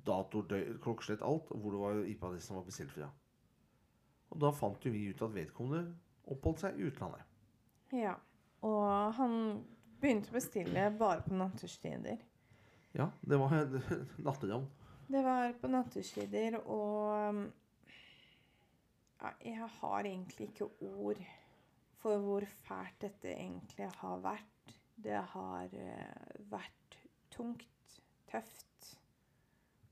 dato, 0.08 0.42
dator, 0.42 0.80
klokkeslett, 0.82 1.24
alt, 1.24 1.52
hvor 1.54 1.76
det 1.76 1.84
var 1.84 2.02
IP-adressen 2.10 2.58
var 2.58 2.66
bestilt 2.68 2.96
fra. 2.96 3.12
Og 4.34 4.42
da 4.42 4.52
fant 4.56 4.84
jo 4.84 4.92
vi 4.92 5.06
ut 5.12 5.24
at 5.24 5.36
vedkommende 5.36 5.94
oppholdt 6.34 6.66
seg 6.66 6.80
i 6.80 6.90
utlandet. 6.90 7.24
Ja, 7.96 8.18
og 8.66 9.16
han 9.16 9.38
Begynte 9.98 10.30
å 10.30 10.36
bestille 10.36 10.84
bare 10.94 11.24
på 11.26 11.34
nattestider. 11.34 12.20
Ja, 12.94 13.08
det 13.26 13.40
var 13.42 13.54
natteravn. 14.28 14.68
Det 15.08 15.24
var 15.26 15.56
på 15.58 15.72
nattestider, 15.72 16.60
og 16.70 17.48
Jeg 19.46 19.70
har 19.80 20.06
egentlig 20.06 20.50
ikke 20.50 20.70
ord 20.86 21.22
for 21.98 22.22
hvor 22.22 22.46
fælt 22.46 23.02
dette 23.02 23.32
egentlig 23.34 23.90
har 24.02 24.22
vært. 24.22 24.76
Det 24.98 25.18
har 25.34 25.74
uh, 25.74 26.52
vært 26.52 27.00
tungt, 27.34 27.98
tøft, 28.30 28.94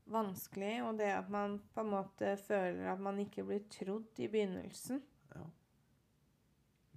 vanskelig. 0.05 0.77
Og 0.85 1.01
det 1.01 1.09
at 1.15 1.29
man 1.33 1.57
på 1.73 1.81
en 1.81 1.91
måte 1.95 2.35
føler 2.37 2.91
at 2.93 3.01
man 3.01 3.19
ikke 3.25 3.47
blir 3.47 3.65
trodd 3.73 4.21
i 4.21 4.29
begynnelsen. 4.29 5.01
Ja. 5.33 5.45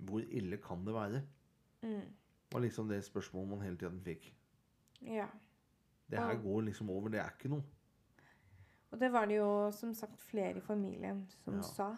Hvor 0.08 0.20
ille 0.20 0.60
kan 0.62 0.84
det 0.86 0.94
være? 0.94 1.22
Mm 1.82 2.18
var 2.52 2.60
liksom 2.60 2.88
det 2.88 3.02
spørsmålet 3.04 3.48
man 3.48 3.60
hele 3.60 3.76
tiden 3.76 4.00
fikk. 4.00 4.36
Ja. 5.02 5.26
Det 6.10 6.18
her 6.18 6.42
går 6.42 6.60
liksom 6.60 6.90
over. 6.90 7.08
Det 7.08 7.20
er 7.20 7.34
ikke 7.36 7.52
noe. 7.52 7.64
Og 8.90 9.00
det 9.00 9.12
var 9.12 9.26
det 9.28 9.36
jo 9.36 9.70
som 9.72 9.92
sagt 9.94 10.20
flere 10.22 10.56
i 10.56 10.64
familien 10.64 11.26
som 11.44 11.58
ja. 11.58 11.62
sa. 11.62 11.88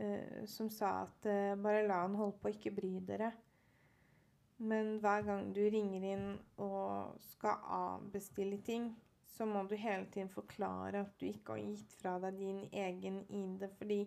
Uh, 0.00 0.44
som 0.48 0.70
sa 0.72 1.02
at 1.04 1.26
uh, 1.28 1.54
bare 1.60 1.86
la 1.86 2.02
han 2.06 2.16
holde 2.18 2.38
på, 2.40 2.52
ikke 2.54 2.74
bry 2.74 2.92
dere. 3.06 3.32
Men 4.62 4.98
hver 5.02 5.24
gang 5.26 5.48
du 5.54 5.60
ringer 5.60 6.04
inn 6.14 6.28
og 6.62 7.16
skal 7.32 7.64
avbestille 7.76 8.60
ting, 8.62 8.92
så 9.32 9.46
må 9.48 9.64
du 9.66 9.74
hele 9.74 10.06
tiden 10.12 10.28
forklare 10.30 11.00
at 11.02 11.16
du 11.20 11.26
ikke 11.26 11.56
har 11.56 11.64
gitt 11.64 11.96
fra 11.98 12.12
deg 12.22 12.38
din 12.38 12.60
egen 12.70 13.22
ID. 13.26 13.64
Fordi 13.78 14.00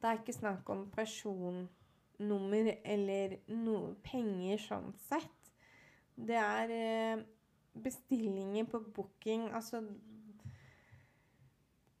det 0.00 0.08
er 0.08 0.18
ikke 0.18 0.34
snakk 0.34 0.70
om 0.74 0.88
personnummer 0.90 2.72
eller 2.82 3.36
noe 3.52 3.92
penger 4.02 4.58
sånn 4.64 4.90
sett. 5.04 5.52
Det 6.16 6.38
er 6.38 6.72
eh, 6.74 7.22
bestillinger 7.72 8.66
på 8.68 8.82
booking 8.94 9.46
Altså 9.56 9.80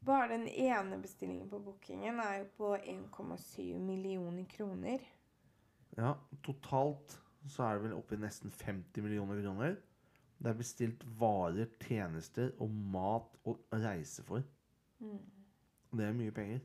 Bare 0.06 0.32
den 0.32 0.48
ene 0.48 0.98
bestillingen 0.98 1.50
på 1.50 1.60
bookingen 1.62 2.18
er 2.20 2.40
jo 2.40 2.46
på 2.56 2.72
1,7 2.76 3.78
millioner 3.78 4.44
kroner. 4.50 5.04
Ja, 5.96 6.14
totalt 6.42 7.18
så 7.50 7.66
er 7.66 7.76
det 7.76 7.84
vel 7.86 7.94
oppi 7.96 8.18
nesten 8.18 8.50
50 8.50 9.02
millioner 9.02 9.42
kroner. 9.42 9.76
Det 10.42 10.50
er 10.50 10.58
bestilt 10.58 11.04
varer, 11.20 11.70
tjenester 11.82 12.50
og 12.58 12.70
mat 12.70 13.36
og 13.46 13.62
reise 13.72 14.24
for. 14.26 14.42
Mm. 14.98 15.20
Det 15.92 16.06
er 16.06 16.16
mye 16.18 16.34
penger. 16.34 16.64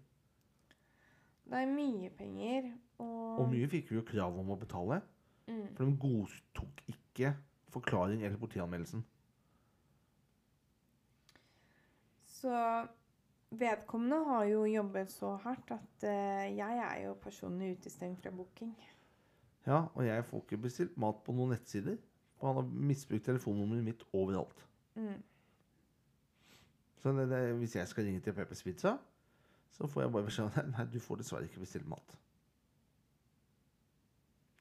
Det 1.47 1.62
er 1.62 1.69
mye 1.69 2.10
penger. 2.17 2.71
Og, 2.97 3.43
og 3.43 3.52
mye 3.52 3.69
fikk 3.69 3.91
vi 3.91 4.00
jo 4.00 4.06
krav 4.08 4.39
om 4.39 4.50
å 4.54 4.58
betale. 4.60 5.02
Mm. 5.47 5.67
For 5.78 5.86
de 5.86 5.93
godtok 6.02 6.82
ikke 6.89 7.36
forklaring 7.73 8.23
eller 8.26 8.39
politianmeldelsen. 8.41 9.06
Så 12.26 12.54
vedkommende 13.51 14.19
har 14.27 14.43
jo 14.49 14.65
jobbet 14.65 15.12
så 15.12 15.36
hardt 15.43 15.71
at 15.71 16.03
uh, 16.03 16.57
jeg 16.57 16.83
er 16.83 17.01
jo 17.05 17.13
personlig 17.21 17.77
utestengt 17.77 18.21
fra 18.21 18.31
booking. 18.31 18.75
Ja, 19.67 19.86
og 19.93 20.05
jeg 20.05 20.25
får 20.25 20.43
ikke 20.43 20.62
bestilt 20.67 20.97
mat 20.97 21.19
på 21.25 21.36
noen 21.36 21.55
nettsider. 21.55 21.97
Og 22.39 22.47
han 22.47 22.60
har 22.60 22.88
misbrukt 22.91 23.25
telefonnummeret 23.25 23.83
mitt 23.83 24.03
overalt. 24.13 24.65
Mm. 24.95 25.23
Så 27.01 27.12
det, 27.12 27.29
det, 27.29 27.53
hvis 27.57 27.75
jeg 27.75 27.88
skal 27.88 28.03
ringe 28.03 28.19
til 28.19 28.33
Peppers 28.33 28.63
Pizza, 28.63 28.97
så 29.71 29.88
får 29.88 30.01
jeg 30.01 30.12
bare 30.12 30.25
beskjed 30.25 30.45
om 30.45 30.71
nei, 30.73 30.86
du 30.93 30.99
får 30.99 31.21
dessverre 31.21 31.49
ikke 31.49 31.62
bestilt 31.62 31.88
mat. 31.89 32.17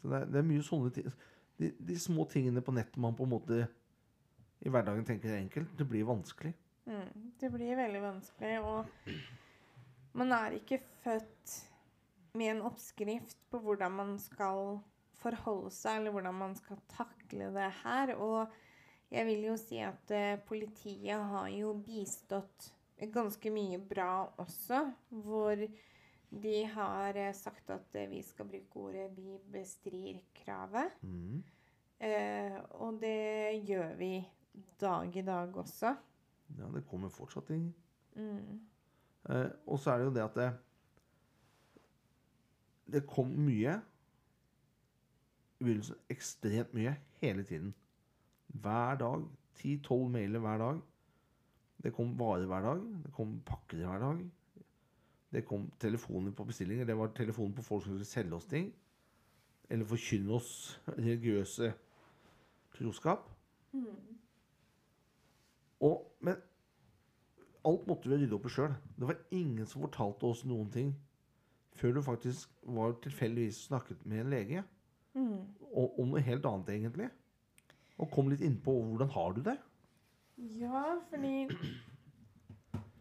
Så 0.00 0.08
det 0.12 0.26
det 0.32 0.40
er 0.40 0.48
mye 0.48 0.64
sånne 0.64 0.92
ting. 0.92 1.08
De, 1.58 1.72
de, 1.88 1.98
små 2.00 2.26
tingene 2.28 2.60
på 2.60 2.74
nettet 2.76 3.00
man 3.00 3.16
på 3.16 3.24
en 3.24 3.32
måte 3.32 3.62
i 4.60 4.72
hverdagen 4.72 5.04
tenker 5.04 5.32
er 5.32 5.40
enkelt, 5.40 5.72
det 5.78 5.88
blir 5.88 6.04
vanskelig. 6.08 6.52
Mm, 6.86 7.32
det 7.40 7.50
blir 7.50 7.78
veldig 7.78 8.02
vanskelig, 8.02 8.58
og 8.62 8.86
man 10.16 10.34
er 10.36 10.58
ikke 10.58 10.78
født 11.02 11.56
med 12.36 12.52
en 12.52 12.62
oppskrift 12.68 13.40
på 13.50 13.58
hvordan 13.64 13.96
man 13.96 14.14
skal 14.22 14.78
forholde 15.18 15.72
seg, 15.74 16.00
eller 16.00 16.14
hvordan 16.14 16.38
man 16.38 16.54
skal 16.58 16.78
takle 16.92 17.50
det 17.54 17.68
her. 17.82 18.14
Og 18.14 18.54
jeg 19.10 19.26
vil 19.26 19.48
jo 19.48 19.56
si 19.58 19.80
at 19.82 20.14
uh, 20.14 20.38
politiet 20.46 21.26
har 21.32 21.50
jo 21.54 21.72
bistått 21.86 22.70
ganske 23.12 23.50
mye 23.52 23.78
bra 23.82 24.26
også, 24.40 24.82
hvor 25.10 25.66
de 26.28 26.64
har 26.72 27.16
eh, 27.16 27.34
sagt 27.36 27.70
at 27.70 27.94
eh, 27.94 28.08
vi 28.10 28.22
skal 28.24 28.48
bruke 28.48 28.80
ordet 28.88 29.10
'vi 29.14 29.38
bestrir 29.52 30.20
kravet'. 30.34 30.96
Mm. 31.02 31.44
Eh, 32.00 32.56
og 32.70 33.00
det 33.00 33.62
gjør 33.68 33.94
vi 33.96 34.26
dag 34.80 35.16
i 35.16 35.22
dag 35.22 35.56
også. 35.56 35.94
Ja, 36.58 36.70
det 36.74 36.86
kommer 36.86 37.08
fortsatt 37.12 37.48
ting. 37.50 37.74
Mm. 38.16 38.60
Eh, 39.28 39.50
og 39.66 39.78
så 39.82 39.92
er 39.92 39.98
det 39.98 40.06
jo 40.06 40.14
det 40.14 40.24
at 40.24 40.38
det, 40.38 40.50
det 42.92 43.06
kom 43.10 43.32
mye. 43.46 43.80
I 45.56 45.64
begynnelsen 45.64 45.96
ekstremt 46.12 46.74
mye 46.76 46.96
hele 47.20 47.44
tiden. 47.44 47.74
Hver 48.46 49.00
dag. 49.00 49.26
10-12 49.56 50.08
mailer 50.12 50.38
hver 50.38 50.58
dag. 50.58 50.80
Det 51.82 51.92
kom 51.96 52.18
varer 52.18 52.46
hver 52.46 52.60
dag. 52.60 52.82
Det 53.04 53.12
kom 53.12 53.40
pakker 53.46 53.86
hver 53.86 53.98
dag. 53.98 54.20
Det 55.32 55.44
kom 55.44 55.70
telefoner 55.80 56.32
på 56.32 56.44
bestillinger. 56.44 56.84
Det 56.84 56.96
var 56.98 57.12
telefoner 57.16 57.56
på 57.56 57.62
folk 57.62 57.84
som 57.84 57.92
skulle 57.92 58.04
selge 58.04 58.36
oss 58.36 58.44
ting. 58.44 58.74
Eller 59.70 59.84
forkynne 59.84 60.32
oss 60.32 60.50
religiøse 60.98 61.72
troskap. 62.76 63.30
Mm. 63.72 64.16
Og, 65.84 66.06
men 66.24 66.38
alt 67.66 67.88
måtte 67.88 68.08
vi 68.08 68.20
rydde 68.20 68.36
opp 68.36 68.46
i 68.48 68.52
sjøl. 68.52 68.76
Det 68.96 69.08
var 69.08 69.20
ingen 69.34 69.66
som 69.68 69.84
fortalte 69.84 70.28
oss 70.28 70.44
noen 70.48 70.70
ting 70.72 70.94
før 71.76 71.96
du 71.96 72.02
faktisk 72.04 72.52
var 72.76 72.94
tilfeldigvis 73.04 73.66
snakket 73.68 74.04
med 74.08 74.22
en 74.22 74.32
lege. 74.32 74.62
Mm. 75.16 75.42
Og, 75.72 75.98
om 76.00 76.12
noe 76.12 76.22
helt 76.24 76.46
annet, 76.48 76.72
egentlig. 76.76 77.10
Og 78.00 78.08
kom 78.12 78.30
litt 78.32 78.44
innpå 78.44 78.72
hvordan 78.72 79.12
har 79.12 79.36
du 79.36 79.42
det. 79.44 79.56
Ja, 80.60 80.84
fordi 81.10 81.48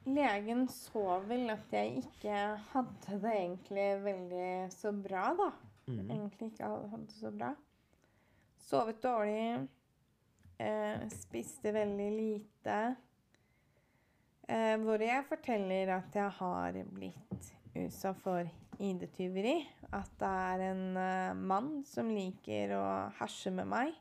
legen 0.05 0.67
så 0.71 1.19
vel 1.27 1.49
at 1.51 1.71
jeg 1.73 2.03
ikke 2.03 2.41
hadde 2.71 3.19
det 3.23 3.31
egentlig 3.33 3.88
veldig 4.05 4.49
så 4.75 4.91
bra, 4.95 5.29
da. 5.39 5.49
Mm. 5.88 6.09
Egentlig 6.09 6.51
ikke 6.51 6.69
hadde 6.71 7.01
det 7.05 7.15
så 7.17 7.31
bra. 7.31 7.51
Sovet 8.65 9.03
dårlig. 9.03 9.67
Eh, 10.57 11.07
spiste 11.11 11.73
veldig 11.75 12.11
lite. 12.15 12.95
Eh, 14.47 14.75
hvor 14.79 15.01
jeg 15.01 15.25
forteller 15.27 15.89
at 15.97 16.15
jeg 16.15 16.29
har 16.37 16.77
blitt 16.93 17.49
utsatt 17.75 18.21
for 18.23 18.47
ID-tyveri. 18.79 19.57
At 19.91 20.11
det 20.19 20.31
er 20.31 20.63
en 20.69 20.85
eh, 21.01 21.35
mann 21.35 21.69
som 21.87 22.11
liker 22.13 22.75
å 22.77 22.85
herse 23.19 23.51
med 23.51 23.67
meg. 23.71 23.93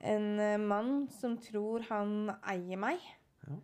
En 0.00 0.38
eh, 0.40 0.60
mann 0.60 1.08
som 1.12 1.38
tror 1.40 1.84
han 1.88 2.32
eier 2.40 2.80
meg. 2.80 3.00
Ja. 3.46 3.58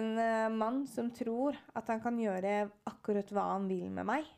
En 0.00 0.10
eh, 0.20 0.48
mann 0.52 0.86
som 0.88 1.12
tror 1.12 1.58
at 1.76 1.88
han 1.92 2.00
kan 2.04 2.20
gjøre 2.20 2.70
akkurat 2.88 3.32
hva 3.32 3.50
han 3.54 3.68
vil 3.68 3.88
med 3.92 4.08
meg. 4.08 4.28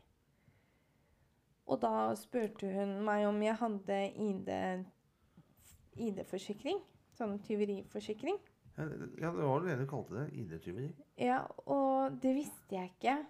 Og 1.63 1.79
da 1.79 2.11
spurte 2.19 2.67
hun 2.67 2.97
meg 3.07 3.23
om 3.29 3.39
jeg 3.43 3.55
hadde 3.61 3.99
ID-forsikring. 5.97 6.79
Sånn 7.17 7.39
tyveriforsikring. 7.45 8.37
Ja, 8.77 8.85
det- 8.89 9.21
var 9.21 9.59
vel 9.61 9.67
det 9.69 9.77
du 9.79 9.85
kalte 9.85 10.09
det. 10.15 10.33
ID-tyveri. 10.33 10.93
Ja, 11.17 11.43
og 11.67 12.19
det 12.21 12.35
visste 12.35 12.71
jeg 12.75 12.91
ikke. 12.99 13.25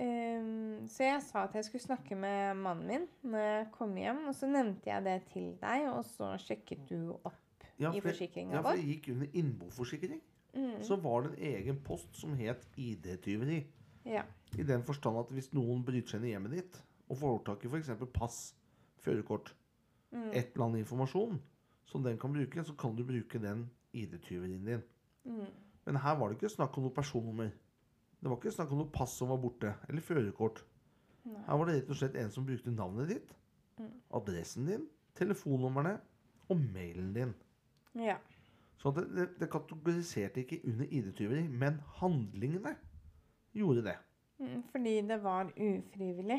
Um, 0.00 0.86
så 0.88 1.04
jeg 1.04 1.20
sa 1.26 1.42
at 1.44 1.52
jeg 1.58 1.64
skulle 1.66 1.82
snakke 1.84 2.16
med 2.16 2.56
mannen 2.56 2.86
min 2.88 3.02
når 3.32 3.38
jeg 3.44 3.66
kom 3.74 3.92
hjem. 4.00 4.22
Og 4.30 4.34
så 4.34 4.48
nevnte 4.48 4.88
jeg 4.88 5.04
det 5.04 5.18
til 5.32 5.50
deg, 5.60 5.88
og 5.92 6.04
så 6.08 6.30
sjekket 6.40 6.86
du 6.88 7.10
opp 7.24 7.34
Ja, 7.78 7.90
i 7.92 8.00
for 8.00 8.08
vår. 8.08 8.14
forsikringa 8.14 8.52
Ja, 8.56 8.62
for 8.62 8.76
det 8.76 8.86
gikk 8.88 9.10
under 9.12 9.26
innboforsikring. 9.34 10.20
Mm. 10.54 10.82
Så 10.82 10.96
var 11.02 11.22
det 11.22 11.38
en 11.38 11.44
egen 11.54 11.76
post 11.84 12.16
som 12.16 12.32
het 12.34 12.64
ID-tyveri. 12.78 13.66
Ja. 14.06 14.22
I 14.58 14.62
den 14.62 14.82
forstand 14.82 15.18
at 15.18 15.28
hvis 15.28 15.52
noen 15.52 15.84
bryter 15.84 16.08
seg 16.08 16.20
inn 16.22 16.28
i 16.30 16.32
hjemmet 16.32 16.50
ditt 16.56 16.80
og 17.10 17.18
får 17.18 17.44
tak 17.44 17.64
i 17.64 17.68
f.eks. 17.68 17.90
pass, 18.14 18.54
førerkort, 19.04 19.52
Mm. 20.12 20.30
et 20.34 20.54
eller 20.56 20.64
annet 20.66 20.78
informasjon 20.86 21.38
som 21.90 22.02
den 22.06 22.18
kan 22.18 22.32
bruke, 22.34 22.64
så 22.64 22.74
kan 22.78 22.94
du 22.96 23.02
bruke 23.04 23.40
den 23.42 23.66
ID-tyverien 23.92 24.64
din. 24.66 24.82
Mm. 25.26 25.46
Men 25.86 25.96
her 26.04 26.16
var 26.20 26.28
det 26.30 26.38
ikke 26.38 26.52
snakk 26.54 26.76
om 26.78 26.86
noe 26.86 26.94
personnummer. 26.94 27.50
Det 28.20 28.28
var 28.30 28.36
ikke 28.38 28.52
snakk 28.54 28.72
om 28.72 28.78
noe 28.82 28.92
pass 28.94 29.14
som 29.18 29.30
var 29.32 29.40
borte, 29.42 29.74
eller 29.88 30.04
førerkort. 30.04 30.62
Her 31.24 31.56
var 31.58 31.66
det 31.68 31.74
rett 31.80 31.90
og 31.92 31.98
slett 32.00 32.16
en 32.20 32.30
som 32.32 32.46
brukte 32.48 32.72
navnet 32.74 33.08
ditt, 33.14 33.36
Mm. 33.80 33.92
adressen 34.12 34.66
din, 34.68 34.82
telefonnumrene 35.16 35.94
og 36.50 36.56
mailen 36.60 37.14
din. 37.16 37.34
ja. 37.96 38.16
Så 38.80 38.90
det, 38.96 39.02
det, 39.14 39.26
det 39.40 39.48
kategoriserte 39.52 40.40
ikke 40.40 40.60
under 40.64 40.86
ID-tyveri, 40.90 41.42
men 41.48 41.80
handlingene 42.00 42.74
gjorde 43.52 43.82
det. 43.84 43.96
Mm, 44.40 44.62
fordi 44.72 44.94
det 45.08 45.18
var 45.22 45.50
ufrivillig. 45.56 46.38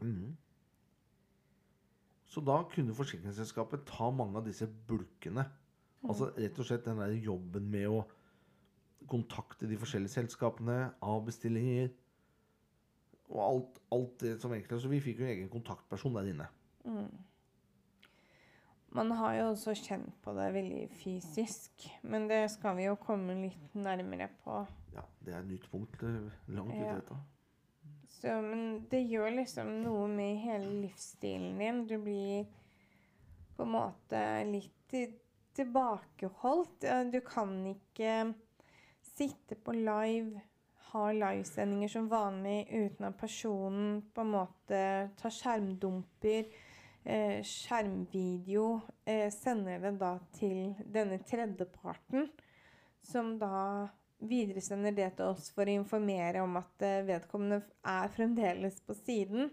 Mhm. 0.00 0.36
Så 2.28 2.42
da 2.44 2.60
kunne 2.68 2.96
forsikringsselskapet 2.96 3.86
ta 3.88 4.10
mange 4.12 4.36
av 4.40 4.46
disse 4.48 4.68
bulkene. 4.68 5.46
Altså 6.04 6.30
rett 6.36 6.58
og 6.60 6.68
slett 6.68 6.84
den 6.86 7.00
der 7.00 7.14
jobben 7.16 7.70
med 7.72 7.88
å 7.90 8.02
kontakte 9.08 9.68
de 9.68 9.78
forskjellige 9.80 10.18
selskapene, 10.18 10.92
avbestillinger 11.00 11.88
og 13.28 13.40
alt, 13.44 13.80
alt 13.92 14.20
det 14.22 14.34
som 14.40 14.52
egentlig 14.52 14.80
Så 14.80 14.90
vi 14.92 15.00
fikk 15.04 15.20
jo 15.20 15.26
en 15.26 15.34
egen 15.34 15.50
kontaktperson 15.52 16.14
der 16.16 16.30
inne. 16.30 16.46
Mm. 16.84 17.08
Man 18.96 19.10
har 19.12 19.34
jo 19.36 19.48
også 19.50 19.74
kjent 19.76 20.14
på 20.24 20.32
det 20.36 20.46
veldig 20.54 20.84
fysisk, 21.02 21.84
men 22.02 22.28
det 22.30 22.46
skal 22.54 22.76
vi 22.78 22.86
jo 22.86 22.94
komme 23.00 23.36
litt 23.42 23.74
nærmere 23.76 24.30
på. 24.44 24.62
Ja, 24.94 25.04
det 25.24 25.34
er 25.34 25.42
et 25.42 25.50
nytt 25.50 25.66
punkt 25.70 26.04
eh, 26.08 26.30
langt 26.48 26.72
ute 26.72 26.80
i 26.80 26.86
Ja. 26.88 27.18
Så, 28.18 28.34
men 28.42 28.86
det 28.90 29.04
gjør 29.06 29.30
liksom 29.36 29.68
noe 29.84 30.08
med 30.10 30.40
hele 30.42 30.72
livsstilen 30.82 31.58
din. 31.60 31.84
Du 31.86 31.98
blir 32.02 32.48
på 33.54 33.62
en 33.62 33.74
måte 33.76 34.22
litt 34.48 34.94
tilbakeholdt. 35.58 36.84
Eh, 36.84 37.04
Du 37.12 37.20
kan 37.20 37.52
ikke 37.66 38.34
sitte 39.02 39.54
på 39.54 39.74
live, 39.76 40.40
ha 40.92 41.04
livesendinger 41.12 41.88
som 41.92 42.08
vanlig 42.08 42.66
uten 42.70 43.06
at 43.10 43.18
personen 43.20 44.00
på 44.14 44.24
en 44.24 44.32
måte 44.32 44.82
tar 45.20 45.34
skjermdumper, 45.34 46.48
eh, 47.04 47.42
skjermvideo, 47.44 48.80
eh, 49.06 49.30
sender 49.30 49.78
det 49.78 49.98
da 50.00 50.18
til 50.32 50.74
denne 50.84 51.18
tredjeparten, 51.18 52.30
som 53.02 53.38
da 53.38 53.88
videresender 54.18 54.94
det 54.96 55.12
til 55.18 55.32
oss 55.32 55.50
for 55.54 55.68
å 55.68 55.78
informere 55.78 56.42
om 56.42 56.58
at 56.60 56.84
eh, 56.84 57.04
vedkommende 57.06 57.62
er 57.86 58.14
fremdeles 58.14 58.80
på 58.86 58.96
siden. 58.98 59.50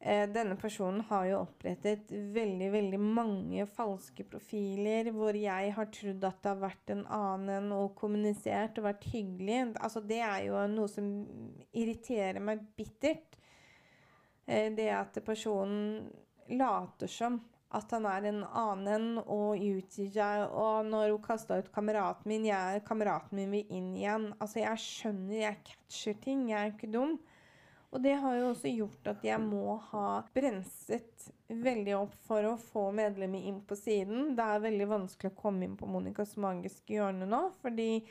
Eh, 0.00 0.26
denne 0.28 0.58
personen 0.60 1.00
har 1.08 1.24
jo 1.30 1.38
opprettet 1.40 2.10
veldig, 2.10 2.68
veldig 2.74 3.00
mange 3.00 3.64
falske 3.78 4.26
profiler 4.28 5.08
hvor 5.14 5.38
jeg 5.38 5.72
har 5.78 5.88
trodd 5.94 6.26
at 6.28 6.42
det 6.42 6.52
har 6.52 6.60
vært 6.60 6.92
en 6.92 7.06
annen 7.16 7.72
og 7.74 7.94
kommunisert 7.98 8.76
og 8.80 8.90
vært 8.90 9.08
hyggelig. 9.14 9.62
Altså, 9.80 10.02
det 10.04 10.20
er 10.20 10.44
jo 10.50 10.66
noe 10.74 10.92
som 10.92 11.08
irriterer 11.72 12.42
meg 12.44 12.66
bittert. 12.76 13.38
Eh, 14.46 14.68
det 14.76 14.90
at 14.94 15.16
personen 15.26 16.10
later 16.52 17.10
som 17.10 17.40
at 17.74 17.90
han 17.90 18.06
er 18.06 18.28
en 18.28 18.42
annen 18.46 19.06
og 19.24 19.58
utgir 19.58 20.10
seg. 20.14 20.44
Og 20.50 20.86
når 20.86 21.10
hun 21.14 21.24
kasta 21.24 21.58
ut 21.58 21.72
kameraten 21.74 22.30
min, 22.30 22.46
jeg, 22.46 22.84
kameraten 22.86 23.38
min 23.38 23.54
vil 23.56 23.72
inn 23.74 23.94
igjen. 23.98 24.28
Altså, 24.38 24.60
jeg 24.62 24.82
skjønner, 24.84 25.40
jeg 25.42 25.64
catcher 25.70 26.20
ting. 26.22 26.46
Jeg 26.52 26.60
er 26.60 26.74
ikke 26.74 26.92
dum. 26.92 27.16
Og 27.94 28.02
det 28.02 28.16
har 28.20 28.36
jo 28.36 28.50
også 28.50 28.70
gjort 28.74 29.08
at 29.08 29.24
jeg 29.24 29.40
må 29.40 29.78
ha 29.92 30.20
brenset 30.34 31.28
veldig 31.48 31.94
opp 31.96 32.14
for 32.26 32.44
å 32.44 32.56
få 32.60 32.88
medlemmer 32.94 33.46
inn 33.48 33.62
på 33.64 33.78
siden. 33.78 34.34
Det 34.36 34.44
er 34.44 34.64
veldig 34.66 34.88
vanskelig 34.90 35.32
å 35.32 35.38
komme 35.38 35.66
inn 35.66 35.78
på 35.78 35.88
Monicas 35.88 36.34
magiske 36.42 36.98
hjørne 36.98 37.28
nå, 37.30 37.46
fordi 37.62 38.02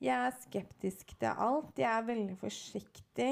jeg 0.00 0.16
er 0.16 0.36
skeptisk 0.40 1.12
til 1.20 1.34
alt. 1.34 1.74
Jeg 1.76 1.90
er 1.90 2.06
veldig 2.06 2.38
forsiktig. 2.40 3.30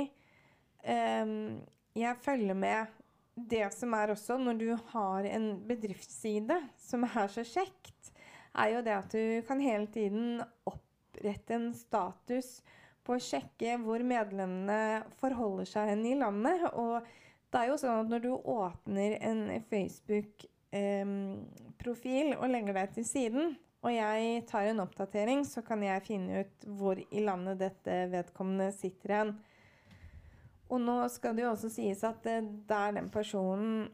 Um, 0.85 1.63
jeg 1.97 2.21
følger 2.27 2.59
med. 2.59 2.98
Det 3.47 3.75
som 3.75 3.95
er 3.95 4.11
også, 4.13 4.39
når 4.41 4.55
du 4.59 4.77
har 4.93 5.25
en 5.29 5.67
bedriftsside 5.69 6.69
som 6.81 7.05
er 7.07 7.29
så 7.31 7.43
kjekt, 7.47 8.13
er 8.59 8.69
jo 8.75 8.81
det 8.83 8.95
at 8.97 9.13
du 9.15 9.43
kan 9.47 9.61
hele 9.63 9.87
tiden 9.95 10.43
opprette 10.67 11.55
en 11.55 11.75
status 11.77 12.63
på 13.07 13.15
å 13.17 13.21
sjekke 13.23 13.79
hvor 13.85 14.01
medlemmene 14.05 15.03
forholder 15.21 15.65
seg 15.69 15.89
hen 15.93 16.07
i 16.09 16.15
landet. 16.19 16.61
Og 16.75 17.03
det 17.53 17.59
er 17.61 17.67
jo 17.71 17.77
sånn 17.81 18.01
at 18.03 18.11
når 18.13 18.21
du 18.27 18.33
åpner 18.37 19.11
en 19.25 19.41
Facebook-profil 19.71 22.29
og 22.37 22.53
legger 22.53 22.75
deg 22.83 22.89
til 22.99 23.07
siden, 23.09 23.45
og 23.79 23.91
jeg 23.95 24.43
tar 24.51 24.65
en 24.67 24.83
oppdatering, 24.83 25.41
så 25.47 25.63
kan 25.63 25.79
jeg 25.87 26.07
finne 26.09 26.43
ut 26.43 26.57
hvor 26.81 26.97
i 26.99 27.21
landet 27.23 27.63
dette 27.63 28.11
vedkommende 28.11 28.75
sitter 28.75 29.11
hen. 29.15 29.31
Og 30.69 30.83
nå 30.83 30.99
skal 31.13 31.37
det 31.37 31.47
jo 31.47 31.53
også 31.55 31.71
sies 31.73 32.03
at 32.07 32.27
eh, 32.29 32.45
der 32.69 32.97
den 32.99 33.09
personen 33.13 33.89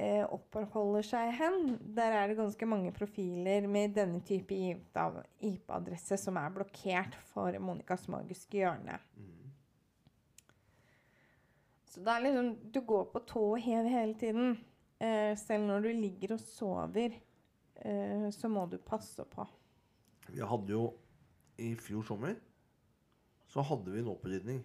eh, 0.00 0.24
oppholder 0.24 1.04
seg 1.04 1.32
hen, 1.36 1.76
der 1.96 2.16
er 2.16 2.30
det 2.30 2.38
ganske 2.38 2.68
mange 2.68 2.92
profiler 2.96 3.68
med 3.68 3.96
denne 3.96 4.22
type 4.24 4.56
IP-adresse 4.56 6.18
som 6.20 6.40
er 6.40 6.54
blokkert 6.54 7.18
for 7.32 7.58
Monicas 7.60 8.08
magiske 8.12 8.62
hjørne. 8.62 8.98
Så 11.86 12.02
det 12.04 12.12
er 12.12 12.24
liksom 12.26 12.48
Du 12.72 12.82
går 12.84 13.06
på 13.12 13.22
tå 13.24 13.44
og 13.54 13.62
hev 13.64 13.86
hele 13.88 14.16
tiden. 14.20 14.58
Eh, 15.00 15.36
selv 15.36 15.68
når 15.68 15.84
du 15.84 15.92
ligger 15.92 16.34
og 16.36 16.40
sover, 16.40 17.16
eh, 17.76 18.28
så 18.32 18.48
må 18.48 18.66
du 18.68 18.76
passe 18.78 19.24
på. 19.24 19.46
Vi 20.28 20.40
hadde 20.40 20.72
jo 20.72 20.90
i 21.60 21.74
fjor 21.80 22.04
sommer 22.04 22.36
så 23.48 23.62
hadde 23.64 23.92
vi 23.92 24.02
en 24.02 24.10
opprydning 24.12 24.62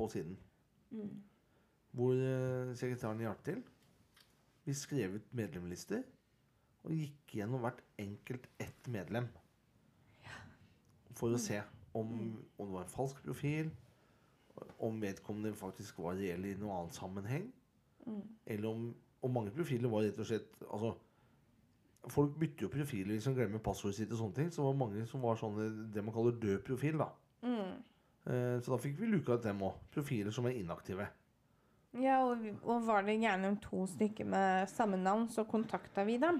på 0.00 0.08
siden. 0.14 0.38
Hvor 1.96 2.14
eh, 2.14 2.72
sekretæren 2.78 3.22
hjalp 3.24 3.44
til. 3.46 3.60
Vi 4.64 4.74
skrev 4.76 5.18
ut 5.18 5.34
medlemslister 5.34 6.02
og 6.84 6.96
gikk 6.96 7.36
gjennom 7.36 7.60
hvert 7.64 7.82
enkelt 8.00 8.46
ett 8.60 8.88
medlem. 8.88 9.28
For 11.18 11.34
å 11.36 11.40
se 11.40 11.58
om, 11.96 12.10
om 12.56 12.68
det 12.68 12.74
var 12.74 12.86
en 12.86 12.92
falsk 12.92 13.20
profil, 13.24 13.68
om 14.80 15.00
vedkommende 15.02 15.52
faktisk 15.56 15.98
var 16.00 16.16
reell 16.16 16.46
i 16.48 16.54
noen 16.56 16.76
annen 16.76 16.94
sammenheng. 16.96 17.48
Eller 18.48 18.68
om 18.70 18.90
om 19.22 19.32
mange 19.32 19.52
profiler 19.54 19.90
var 19.92 20.04
rett 20.06 20.20
og 20.20 20.28
slett 20.28 20.60
Altså 20.66 20.94
Folk 22.10 22.36
bytter 22.40 22.64
jo 22.64 22.72
profiler 22.72 23.12
hvis 23.12 23.26
de 23.28 23.34
glemmer 23.36 23.60
passordet 23.60 23.98
sitt. 23.98 24.12
og 24.12 24.18
sånne 24.22 24.36
ting 24.38 24.52
Så 24.52 24.64
var 24.64 24.78
mange 24.80 25.02
som 25.06 25.20
var 25.20 25.36
sånne 25.36 25.66
det 25.92 26.04
man 26.04 26.14
kaller 26.14 26.38
død 26.40 26.62
profil. 26.64 26.98
da 26.98 27.10
Så 28.24 28.68
da 28.68 28.76
fikk 28.78 28.98
vi 29.00 29.08
luka 29.08 29.38
ut 29.38 29.42
dem 29.46 29.62
òg. 29.64 29.78
Profiler 29.94 30.34
som 30.34 30.44
er 30.46 30.58
inaktive. 30.60 31.06
Ja, 31.98 32.20
og, 32.22 32.44
og 32.62 32.84
var 32.86 33.02
det 33.06 33.16
gjerne 33.18 33.54
to 33.64 33.86
stykker 33.88 34.28
med 34.28 34.68
samme 34.70 34.98
navn, 35.00 35.24
så 35.32 35.46
kontakta 35.48 36.04
vi 36.06 36.18
dem. 36.22 36.38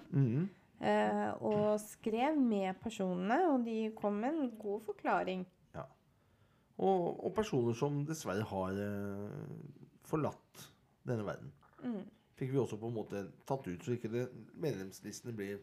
Eh, 0.81 1.31
og 1.45 1.81
skrev 1.83 2.37
med 2.39 2.79
personene, 2.81 3.41
og 3.51 3.65
de 3.67 3.91
kom 3.97 4.21
med 4.23 4.37
en 4.37 4.53
god 4.61 4.85
forklaring. 4.87 5.47
Og, 6.81 7.25
og 7.27 7.35
personer 7.37 7.75
som 7.77 7.99
dessverre 8.09 8.47
har 8.49 8.79
eh, 8.81 9.33
forlatt 10.09 10.63
denne 11.05 11.27
verden. 11.27 11.51
Fikk 12.41 12.55
vi 12.55 12.61
også 12.63 12.79
på 12.81 12.89
en 12.89 12.97
måte 12.97 13.21
tatt 13.45 13.67
ut, 13.69 13.83
så 13.85 13.93
ikke 13.99 14.09
det, 14.09 14.23
medlemslistene 14.57 15.35
blir 15.37 15.59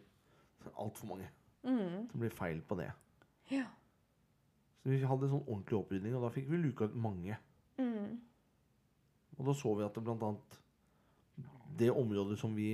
altfor 0.78 1.10
mange. 1.10 1.26
Det 2.12 2.20
blir 2.22 2.30
feil 2.30 2.60
på 2.62 2.78
det. 2.78 2.92
Ja. 3.50 3.64
Så 4.78 4.92
vi 4.92 5.02
hadde 5.02 5.28
sånn 5.28 5.44
ordentlig 5.44 5.78
opprydning, 5.80 6.14
og 6.16 6.24
da 6.24 6.32
fikk 6.32 6.48
vi 6.52 6.60
luka 6.62 6.86
ut 6.88 6.96
mange. 6.98 7.36
Og 9.38 9.46
da 9.46 9.54
så 9.54 9.72
vi 9.78 9.86
at 9.86 9.94
det 9.94 10.04
blant 10.04 10.24
annet 10.26 10.56
det 11.78 11.90
området 11.94 12.38
som 12.40 12.54
vi 12.56 12.72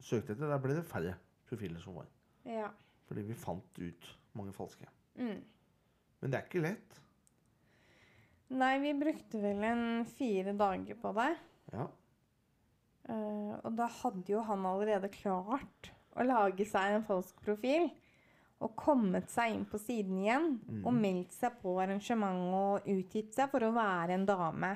søkte 0.00 0.32
etter, 0.32 0.48
der 0.48 0.62
ble 0.62 0.78
det 0.78 0.86
færre 0.88 1.16
profiler 1.48 1.82
som 1.82 1.98
var. 2.00 2.10
ja. 2.48 2.72
Fordi 3.06 3.22
vi 3.22 3.36
fant 3.38 3.76
ut 3.78 4.06
mange 4.34 4.50
falske. 4.50 4.88
Mm. 5.14 5.38
Men 6.18 6.32
det 6.32 6.38
er 6.38 6.46
ikke 6.48 6.62
lett. 6.64 6.96
Nei, 8.58 8.72
vi 8.82 8.94
brukte 8.98 9.38
vel 9.44 9.62
en 9.68 9.84
fire 10.10 10.54
dager 10.58 10.98
på 10.98 11.12
det. 11.14 11.28
Ja. 11.70 11.84
Uh, 13.06 13.52
og 13.60 13.76
da 13.78 13.86
hadde 14.00 14.32
jo 14.32 14.42
han 14.48 14.66
allerede 14.66 15.12
klart 15.14 15.92
å 16.18 16.26
lage 16.26 16.66
seg 16.66 16.96
en 16.96 17.06
falsk 17.06 17.38
profil. 17.46 17.86
Og 18.60 18.72
kommet 18.76 19.28
seg 19.30 19.52
inn 19.54 19.64
på 19.68 19.78
siden 19.78 20.18
igjen 20.22 20.46
og 20.84 20.94
meldt 20.96 21.32
seg 21.36 21.52
på 21.62 21.74
arrangement 21.82 22.54
og 22.56 22.80
utgitt 22.88 23.34
seg 23.36 23.50
for 23.52 23.60
å 23.60 23.72
være 23.74 24.10
en 24.16 24.24
dame. 24.26 24.70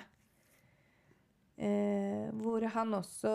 Eh, 1.60 2.30
hvor 2.40 2.64
han 2.74 2.94
også 2.94 3.32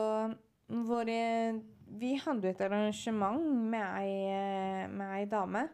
hvor, 0.67 1.08
eh, 1.10 1.53
Vi 1.88 2.15
hadde 2.17 2.45
et 2.49 2.62
arrangement 2.62 3.39
med 3.69 3.84
ei, 4.01 4.25
eh, 4.34 4.88
med 4.89 5.12
ei 5.19 5.25
dame. 5.25 5.69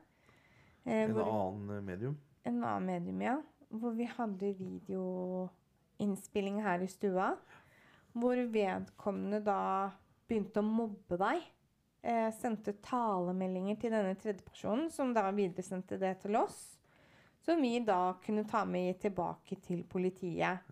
Eh, 0.86 1.04
En 1.06 1.14
hvor- 1.14 1.28
annen 1.32 1.70
eh, 1.78 1.82
medium. 1.82 2.18
en 2.46 2.64
annen 2.64 2.86
medium, 2.86 3.22
ja. 3.22 3.38
Hvor 3.72 3.92
vi 3.96 4.06
hadde 4.06 4.54
videoinnspilling 4.60 6.62
her 6.62 6.80
i 6.82 6.88
stua. 6.88 7.38
Hvor 8.14 8.36
vedkommende 8.52 9.40
da 9.44 9.92
begynte 10.28 10.60
å 10.60 10.64
mobbe 10.68 11.18
deg. 11.18 11.42
Eh, 12.02 12.32
sendte 12.34 12.74
talemeldinger 12.82 13.78
til 13.78 13.94
denne 13.94 14.16
tredjepersonen, 14.18 14.88
som 14.90 15.12
da 15.14 15.28
videresendte 15.38 16.00
det 16.02 16.16
til 16.24 16.38
oss. 16.40 16.58
Som 17.46 17.62
vi 17.62 17.76
da 17.86 18.16
kunne 18.24 18.46
ta 18.50 18.64
med 18.66 18.98
tilbake 19.02 19.60
til 19.62 19.84
politiet. 19.90 20.66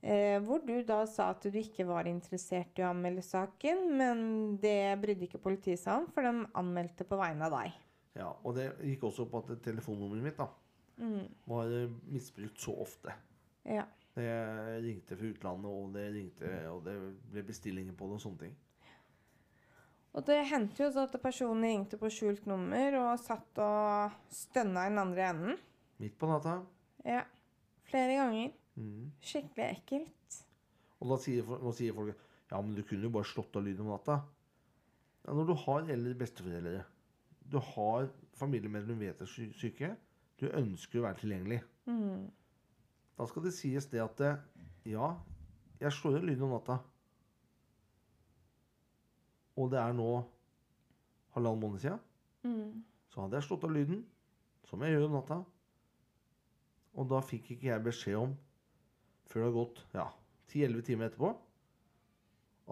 Eh, 0.00 0.38
hvor 0.42 0.62
du 0.64 0.80
da 0.86 1.04
sa 1.06 1.28
at 1.34 1.44
du 1.44 1.58
ikke 1.58 1.86
var 1.86 2.08
interessert 2.10 2.78
i 2.78 2.82
å 2.82 2.90
anmelde 2.90 3.22
saken, 3.22 3.84
men 4.00 4.24
det 4.62 4.96
brydde 5.02 5.28
ikke 5.28 5.42
politiet 5.42 5.82
seg 5.82 6.02
om, 6.02 6.08
for 6.14 6.26
de 6.26 6.46
anmeldte 6.58 7.06
på 7.06 7.18
vegne 7.20 7.46
av 7.46 7.54
deg. 7.58 7.78
Ja, 8.18 8.30
og 8.42 8.56
det 8.56 8.72
gikk 8.88 9.06
også 9.06 9.28
på 9.30 9.42
at 9.44 9.52
telefonnummeret 9.62 10.24
mitt 10.24 10.40
da, 10.40 10.48
var 11.52 11.74
eh, 11.76 11.92
misbrukt 12.10 12.58
så 12.62 12.74
ofte. 12.86 13.14
Ja. 13.68 13.86
Det 14.16 14.30
ringte 14.82 15.14
fra 15.14 15.30
utlandet, 15.30 15.70
og 15.70 15.94
det 15.94 16.08
ringte, 16.16 16.50
og 16.72 16.82
det 16.88 16.96
ble 17.30 17.46
bestillinger 17.46 17.94
på 17.94 18.08
det 18.10 18.18
og 18.18 18.24
sånne 18.24 18.48
ting. 18.48 18.58
Og 20.10 20.24
det 20.26 20.40
hendte 20.50 20.82
jo 20.82 20.88
så 20.90 21.04
at 21.06 21.14
personen 21.22 21.66
ringte 21.68 21.98
på 22.00 22.10
skjult 22.10 22.48
nummer 22.50 22.96
og 22.98 23.12
satt 23.22 23.60
og 23.62 24.16
stønna 24.34 24.86
i 24.86 24.90
den 24.90 25.02
andre 25.02 25.28
enden. 25.28 25.60
Midt 26.02 26.16
på 26.18 26.30
natta. 26.30 26.56
Ja. 27.06 27.22
Flere 27.86 28.16
ganger. 28.18 28.50
Mm. 28.78 29.10
Skikkelig 29.22 29.66
ekkelt. 29.68 30.40
Og 31.00 31.12
da 31.12 31.18
sier, 31.22 31.46
nå 31.46 31.72
sier 31.76 31.94
folk 31.96 32.26
ja, 32.50 32.58
men 32.58 32.74
du 32.74 32.82
kunne 32.82 33.06
jo 33.06 33.14
bare 33.14 33.28
slått 33.30 33.54
av 33.56 33.62
lyden 33.62 33.86
om 33.86 33.92
natta. 33.94 34.18
Ja, 35.22 35.34
når 35.36 35.46
du 35.52 35.54
har 35.62 35.92
eldre 35.94 36.16
besteforeldre, 36.18 36.82
du 37.50 37.58
har 37.74 38.08
familiemedlemmer 38.40 38.98
du 38.98 39.06
vet 39.06 39.22
er 39.22 39.30
sy 39.30 39.50
syke, 39.54 39.92
du 40.40 40.48
ønsker 40.48 40.98
å 40.98 41.06
være 41.06 41.20
tilgjengelig. 41.22 41.60
Da 43.20 43.26
skal 43.28 43.44
det 43.44 43.52
sies 43.54 43.86
det 43.92 44.00
at 44.02 44.22
eh, 44.24 44.40
ja, 44.88 45.12
jeg 45.82 45.92
slår 45.92 46.18
av 46.20 46.26
lyden 46.26 46.46
om 46.48 46.54
natta. 46.56 46.80
Og 49.60 49.68
det 49.72 49.80
er 49.80 49.92
nå 49.96 50.08
halvannen 51.34 51.60
måned 51.62 51.82
siden. 51.82 52.00
Så 53.12 53.20
hadde 53.24 53.36
jeg 53.36 53.46
slått 53.48 53.66
av 53.66 53.74
lyden, 53.74 54.00
som 54.68 54.80
jeg 54.86 54.94
gjør 54.94 55.08
om 55.10 55.16
natta. 55.18 55.40
Og 56.98 57.06
da 57.10 57.20
fikk 57.22 57.52
ikke 57.54 57.68
jeg 57.68 57.84
beskjed 57.84 58.16
om, 58.22 58.32
før 59.30 59.44
det 59.44 59.48
har 59.50 59.56
gått 59.58 59.82
ja, 59.94 60.06
10-11 60.50 60.86
timer 60.88 61.10
etterpå, 61.10 61.30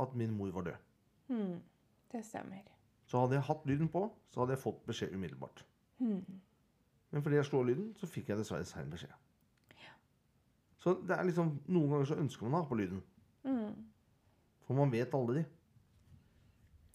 at 0.02 0.14
min 0.18 0.32
mor 0.38 0.50
var 0.56 0.66
død. 0.70 0.80
Det 2.12 2.24
stemmer. 2.24 2.64
Så 3.08 3.20
hadde 3.22 3.36
jeg 3.38 3.46
hatt 3.48 3.66
lyden 3.68 3.88
på, 3.92 4.06
så 4.32 4.40
hadde 4.42 4.56
jeg 4.56 4.62
fått 4.64 4.80
beskjed 4.88 5.14
umiddelbart. 5.14 5.64
Men 7.10 7.22
fordi 7.24 7.38
jeg 7.38 7.48
slår 7.48 7.64
lyden, 7.70 7.92
så 7.96 8.06
fikk 8.10 8.28
jeg 8.32 8.38
dessverre 8.40 8.66
sein 8.68 8.90
beskjed. 8.92 9.14
Så 10.78 10.92
det 11.02 11.16
er 11.16 11.24
liksom, 11.26 11.56
noen 11.66 11.90
ganger 11.90 12.06
så 12.06 12.18
ønsker 12.22 12.46
man 12.46 12.60
å 12.60 12.62
ha 12.62 12.68
på 12.70 12.76
lyden. 12.78 13.00
For 14.66 14.76
man 14.78 14.92
vet 14.92 15.14
aldri. 15.16 15.42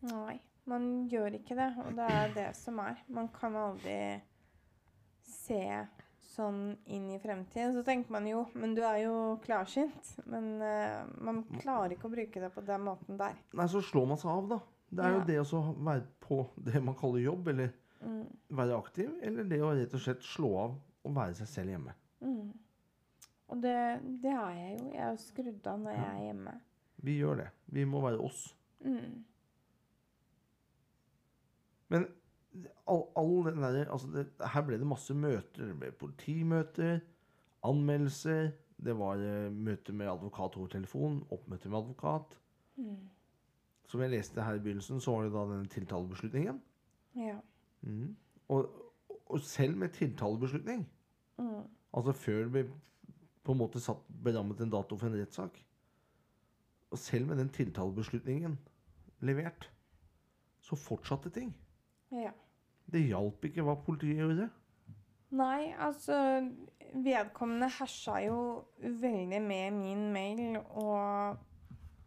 Nei, 0.10 0.38
man 0.70 0.88
gjør 1.12 1.38
ikke 1.40 1.56
det, 1.60 1.70
og 1.84 1.94
det 1.98 2.08
er 2.12 2.34
det 2.36 2.48
som 2.60 2.80
er. 2.84 3.00
Man 3.14 3.30
kan 3.36 3.56
aldri 3.60 3.98
se 5.24 5.62
sånn 6.34 6.74
inn 6.90 7.10
i 7.14 7.20
fremtiden. 7.22 7.74
Så 7.76 7.84
tenker 7.86 8.12
man 8.16 8.28
jo, 8.28 8.46
men 8.58 8.74
du 8.76 8.82
er 8.88 9.04
jo 9.04 9.16
klarsynt. 9.44 10.14
Men 10.32 10.56
uh, 10.64 11.04
man 11.24 11.44
klarer 11.62 11.94
ikke 11.96 12.10
å 12.10 12.14
bruke 12.14 12.42
det 12.44 12.50
på 12.56 12.64
den 12.66 12.84
måten 12.88 13.20
der. 13.20 13.38
Nei, 13.54 13.68
så 13.72 13.82
slår 13.86 14.08
man 14.14 14.20
seg 14.22 14.32
av, 14.34 14.48
da. 14.56 14.60
Det 14.94 15.04
er 15.06 15.10
Ja. 15.14 15.20
jo 15.20 15.26
det 15.30 15.38
å 15.42 15.62
være 15.84 16.06
på 16.22 16.40
det 16.68 16.84
man 16.84 16.96
kaller 17.00 17.24
jobb, 17.24 17.48
eller 17.54 17.72
være 18.54 18.76
aktiv, 18.78 19.14
eller 19.24 19.46
det 19.48 19.62
å 19.64 19.72
rett 19.74 19.94
og 19.96 20.02
slett 20.04 20.26
slå 20.28 20.50
av 20.60 20.74
og 21.08 21.14
være 21.16 21.38
seg 21.38 21.48
selv 21.48 21.72
hjemme. 21.74 21.94
Mm. 22.20 22.50
Og 23.54 23.62
det, 23.64 23.76
det 24.24 24.32
er 24.34 24.58
jeg 24.58 24.74
jo. 24.78 24.90
Jeg 24.92 25.02
er 25.06 25.12
jo 25.14 25.22
skrudd 25.24 25.68
av 25.72 25.80
når 25.80 25.96
jeg 25.96 26.10
er 26.10 26.24
hjemme. 26.28 26.54
Vi 27.08 27.16
gjør 27.20 27.40
det. 27.44 27.48
Vi 27.78 27.86
må 27.88 28.02
være 28.04 28.20
oss. 28.24 28.42
Mm. 28.84 29.24
Men 31.94 32.08
all, 32.90 33.06
all 33.20 33.48
den 33.48 33.64
der, 33.64 33.92
altså 33.92 34.10
det, 34.14 34.28
her 34.54 34.66
ble 34.68 34.80
det 34.82 34.90
masse 34.90 35.16
møter. 35.16 35.70
Det 35.70 35.78
ble 35.80 35.92
politimøter, 36.02 37.02
anmeldelser, 37.64 38.52
det 38.84 38.96
var 39.00 39.22
uh, 39.22 39.54
møter 39.54 39.96
med 39.96 40.12
advokat 40.12 40.58
over 40.60 40.72
telefon, 40.74 41.22
oppmøte 41.32 41.70
med 41.70 41.80
advokat. 41.80 42.38
Som 43.88 44.02
jeg 44.02 44.14
leste 44.16 44.44
her 44.44 44.58
i 44.58 44.64
begynnelsen, 44.64 45.02
så 45.02 45.14
var 45.14 45.28
det 45.28 45.34
da 45.36 45.44
denne 45.52 45.70
tiltalebeslutningen. 45.70 46.62
Ja. 47.16 47.38
Og, 48.48 48.72
og 49.26 49.40
selv 49.46 49.78
med 49.78 49.94
tiltalebeslutning, 49.94 50.88
altså 51.94 52.12
før 52.18 52.44
det 52.44 52.52
ble 52.56 52.64
på 53.44 53.54
en 53.54 53.60
måte 53.60 53.82
satt 53.84 54.02
berammet 54.24 54.62
en 54.64 54.72
dato 54.72 54.98
for 54.98 55.12
en 55.12 55.20
rettssak, 55.20 55.60
og 56.94 57.00
selv 57.02 57.28
med 57.28 57.42
den 57.42 57.52
tiltalebeslutningen 57.54 58.58
levert, 59.26 59.70
så 60.64 60.78
fortsatte 60.80 61.30
ting. 61.34 61.52
Ja. 62.14 62.32
Det 62.94 63.02
hjalp 63.08 63.46
ikke 63.48 63.64
hva 63.66 63.76
politiet 63.86 64.20
gjorde. 64.22 64.50
Nei, 65.34 65.74
altså 65.82 66.18
Vedkommende 66.94 67.72
hersa 67.80 68.20
jo 68.22 68.36
veldig 68.78 69.40
med 69.42 69.72
min 69.74 70.02
mail, 70.14 70.60
og 70.78 71.40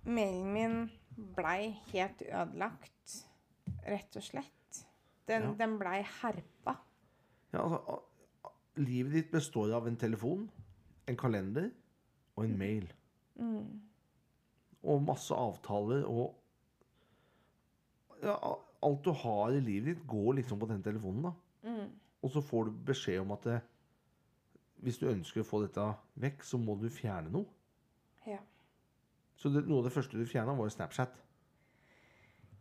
mailen 0.07 0.53
min 0.55 0.77
blei 1.35 1.73
helt 1.91 2.23
ødelagt, 2.23 3.17
rett 3.83 4.17
og 4.21 4.23
slett. 4.23 4.85
Den, 5.27 5.43
Ja. 5.43 5.55
den 5.59 5.75
blei 5.81 6.05
herpa. 6.21 6.77
Ja, 7.53 7.65
altså, 7.65 7.97
livet 8.77 9.13
ditt 9.13 9.33
består 9.33 9.73
av 9.75 9.89
en 9.89 9.97
telefon, 9.97 10.47
en 11.09 11.17
kalender 11.17 11.71
og 12.37 12.45
en 12.45 12.59
mail. 12.59 12.87
Og 14.87 15.03
masse 15.03 15.35
avtaler 15.35 16.05
og 16.07 16.37
ja, 18.23 18.37
Alt 18.85 19.05
du 19.05 19.13
har 19.17 19.55
i 19.55 19.61
livet 19.61 19.95
ditt, 19.95 20.07
går 20.09 20.41
liksom 20.41 20.61
på 20.61 20.69
den 20.71 20.83
telefonen. 20.85 21.31
da. 21.31 21.77
Og 22.23 22.33
så 22.33 22.43
får 22.43 22.69
du 22.69 22.79
beskjed 22.89 23.21
om 23.23 23.33
at 23.37 23.47
det, 23.47 23.61
hvis 24.85 24.99
du 24.99 25.07
ønsker 25.11 25.43
å 25.43 25.47
få 25.47 25.63
dette 25.63 25.85
vekk, 26.21 26.45
så 26.45 26.59
må 26.61 26.77
du 26.81 26.89
fjerne 26.93 27.33
noe. 27.33 27.47
Ja. 28.27 28.41
Så 29.37 29.53
det, 29.53 29.67
noe 29.69 29.83
av 29.83 29.89
det 29.89 29.95
første 29.95 30.19
du 30.19 30.27
fjerna, 30.27 30.55
var 30.57 30.69
jo 30.69 30.75
Snapchat. 30.75 31.23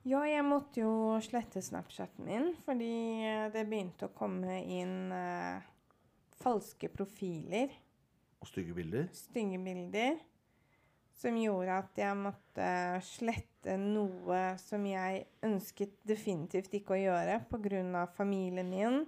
ja, 0.06 0.21
jeg 0.30 0.45
måtte 0.45 0.84
jo 0.84 1.15
slette 1.25 1.63
Snapchaten 1.65 2.28
min 2.28 2.51
fordi 2.65 2.91
eh, 3.25 3.47
det 3.54 3.65
begynte 3.65 4.06
å 4.06 4.13
komme 4.13 4.60
inn 4.62 5.10
eh, 5.15 5.65
falske 6.43 6.91
profiler. 6.93 7.73
Og 8.43 8.51
stygge 8.51 8.75
bilder. 8.78 9.10
stygge 9.15 9.58
bilder 9.65 10.19
som 11.15 11.38
gjorde 11.39 11.78
at 11.80 11.99
jeg 11.99 12.17
måtte 12.19 12.69
slette 13.08 13.78
noe 13.80 14.41
som 14.62 14.84
jeg 14.88 15.23
ønsket 15.45 15.95
definitivt 16.08 16.73
ikke 16.75 16.97
å 16.97 17.01
gjøre 17.01 17.39
pga. 17.49 18.06
familien 18.15 18.69
min. 18.69 19.06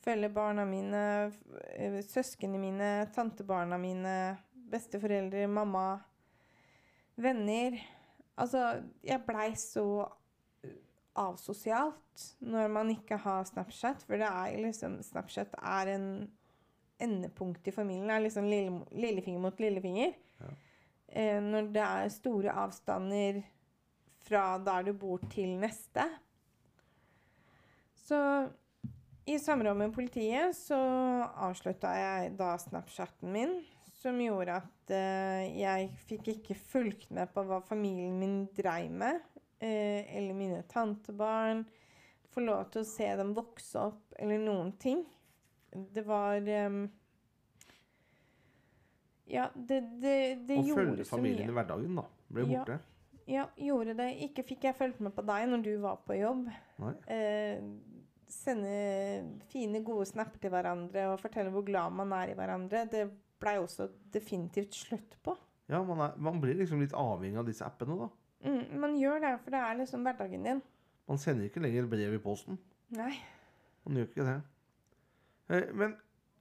Følge 0.00 0.30
barna 0.32 0.64
mine, 0.64 1.32
eh, 1.74 2.00
søsknene 2.02 2.58
mine, 2.58 2.90
tantebarna 3.12 3.76
mine, 3.78 4.38
besteforeldre, 4.70 5.46
mamma, 5.48 6.00
venner. 7.16 7.76
Altså, 8.38 8.82
jeg 9.02 9.24
blei 9.26 9.50
så 9.58 10.06
eh, 10.64 10.78
avsosialt 11.18 12.26
når 12.40 12.68
man 12.72 12.90
ikke 12.90 13.16
har 13.16 13.44
Snapchat, 13.44 14.04
for 14.06 14.16
det 14.16 14.28
er 14.30 14.62
liksom 14.62 15.02
Snapchat 15.02 15.54
er 15.58 15.92
en 15.96 16.08
endepunkt 16.98 17.66
i 17.68 17.74
familien 17.74 18.10
er 18.10 18.24
liksom 18.24 18.46
lille, 18.48 18.80
lillefinger 18.90 19.42
mot 19.42 19.60
lillefinger. 19.60 20.16
Eh, 21.08 21.40
når 21.40 21.70
det 21.72 21.84
er 21.84 22.10
store 22.12 22.54
avstander 22.64 23.40
fra 24.28 24.58
der 24.60 24.88
du 24.88 24.92
bor 24.98 25.22
til 25.32 25.54
neste. 25.60 26.04
Så 28.04 28.18
i 29.28 29.38
samråd 29.40 29.76
med 29.76 29.94
politiet 29.96 30.56
så 30.56 30.78
avslutta 31.48 31.92
jeg 31.96 32.36
da 32.38 32.54
Snapchaten 32.60 33.32
min, 33.32 33.58
som 33.98 34.20
gjorde 34.20 34.60
at 34.60 34.92
eh, 34.94 35.48
jeg 35.58 35.90
fikk 36.08 36.30
ikke 36.36 36.56
fulgt 36.56 37.10
med 37.12 37.32
på 37.34 37.44
hva 37.48 37.60
familien 37.64 38.16
min 38.20 38.38
dreiv 38.56 38.92
med, 39.02 39.20
eh, 39.60 40.04
eller 40.16 40.36
mine 40.36 40.62
tantebarn. 40.70 41.64
Få 42.32 42.44
lov 42.44 42.68
til 42.72 42.84
å 42.84 42.88
se 42.88 43.08
dem 43.20 43.34
vokse 43.36 43.88
opp, 43.88 44.04
eller 44.20 44.40
noen 44.44 44.74
ting. 44.80 45.02
Det 45.72 46.04
var 46.06 46.44
Ja, 49.28 49.48
det, 49.54 49.82
det, 50.00 50.14
det 50.48 50.56
Og 50.58 50.70
gjorde 50.70 50.84
følge 50.86 51.04
familien 51.08 51.50
i 51.50 51.56
hverdagen, 51.56 51.98
da. 51.98 52.06
Ble 52.32 52.46
Ja. 52.48 52.62
borte. 52.62 52.78
Ja, 53.28 53.44
gjorde 53.60 53.92
det. 53.98 54.08
Ikke 54.24 54.42
fikk 54.46 54.64
jeg 54.64 54.76
fulgt 54.78 55.00
med 55.04 55.12
på 55.12 55.22
deg 55.28 55.50
når 55.50 55.64
du 55.66 55.72
var 55.82 55.98
på 56.06 56.16
jobb. 56.16 56.46
Eh, 57.12 57.60
sende 58.28 59.40
fine, 59.52 59.82
gode 59.84 60.06
snapper 60.08 60.40
til 60.40 60.52
hverandre 60.52 61.10
og 61.12 61.20
fortelle 61.20 61.52
hvor 61.52 61.64
glad 61.66 61.92
man 61.96 62.12
er 62.16 62.32
i 62.32 62.38
hverandre, 62.38 62.86
det 62.88 63.04
blei 63.40 63.58
også 63.60 63.88
definitivt 64.12 64.74
slutt 64.74 65.16
på. 65.24 65.36
Ja, 65.68 65.82
man, 65.84 66.00
er, 66.00 66.16
man, 66.16 66.40
blir 66.40 66.56
liksom 66.56 66.80
litt 66.80 66.96
avhengig 66.96 67.38
av 67.40 67.48
disse 67.48 67.66
appene, 67.66 67.98
da. 68.00 68.08
Mm, 68.48 68.80
man 68.80 68.96
gjør 68.96 69.20
det, 69.24 69.34
for 69.44 69.52
det 69.52 69.60
er 69.60 69.80
liksom 69.82 70.06
hverdagen 70.06 70.48
din. 70.48 70.62
Man 71.08 71.20
sender 71.20 71.48
ikke 71.48 71.60
lenger 71.64 71.88
brev 71.90 72.16
i 72.16 72.22
posten. 72.22 72.58
Nei. 72.96 73.12
Man 73.84 74.00
gjør 74.00 74.08
ikke 74.08 74.28
det. 74.28 74.38
Eh, 75.52 75.68
men 75.76 75.96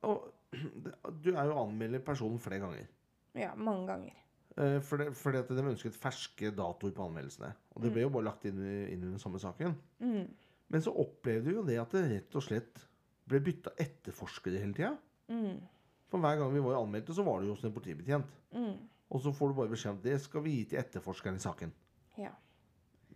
og, 0.08 0.30
du 1.24 1.32
er 1.34 1.50
jo 1.50 1.60
anmelder 1.62 2.04
personen 2.06 2.42
flere 2.42 2.64
ganger. 2.64 2.90
Ja, 3.38 3.54
mange 3.56 3.86
ganger. 3.90 4.18
Eh, 4.58 4.80
fordi, 4.82 5.12
fordi 5.14 5.42
at 5.44 5.52
de 5.54 5.66
ønsket 5.70 5.98
ferske 5.98 6.52
datoer 6.56 6.94
på 6.96 7.06
anmeldelsene. 7.06 7.52
Og 7.76 7.84
det 7.84 7.94
ble 7.94 8.06
jo 8.08 8.14
bare 8.14 8.30
lagt 8.32 8.48
inn, 8.50 8.60
inn 8.64 9.04
i 9.04 9.12
den 9.12 9.22
samme 9.22 9.42
saken. 9.42 9.76
Mm. 10.02 10.28
Men 10.74 10.84
så 10.84 10.94
opplevde 10.98 11.52
du 11.52 11.60
jo 11.60 11.66
det 11.68 11.78
at 11.82 11.94
det 11.96 12.06
rett 12.10 12.38
og 12.40 12.44
slett 12.44 12.86
ble 13.28 13.42
bytta 13.44 13.76
etterforskere 13.80 14.64
hele 14.64 14.76
tida. 14.76 14.96
Mm. 15.30 15.60
For 16.08 16.24
hver 16.24 16.40
gang 16.40 16.54
vi 16.56 16.64
var 16.64 16.80
anmeldte, 16.80 17.16
så 17.16 17.26
var 17.28 17.42
det 17.42 17.50
jo 17.50 17.56
hos 17.58 17.66
en 17.68 17.76
politibetjent. 17.76 18.38
Mm. 18.56 18.76
Og 19.14 19.24
så 19.24 19.32
får 19.36 19.52
du 19.52 19.58
bare 19.60 19.72
beskjed 19.72 19.96
om 19.96 20.04
det 20.04 20.18
skal 20.24 20.44
vi 20.44 20.58
gi 20.58 20.64
til 20.72 20.82
etterforskeren 20.82 21.40
i 21.40 21.44
saken. 21.44 21.74
Ja. 22.18 22.32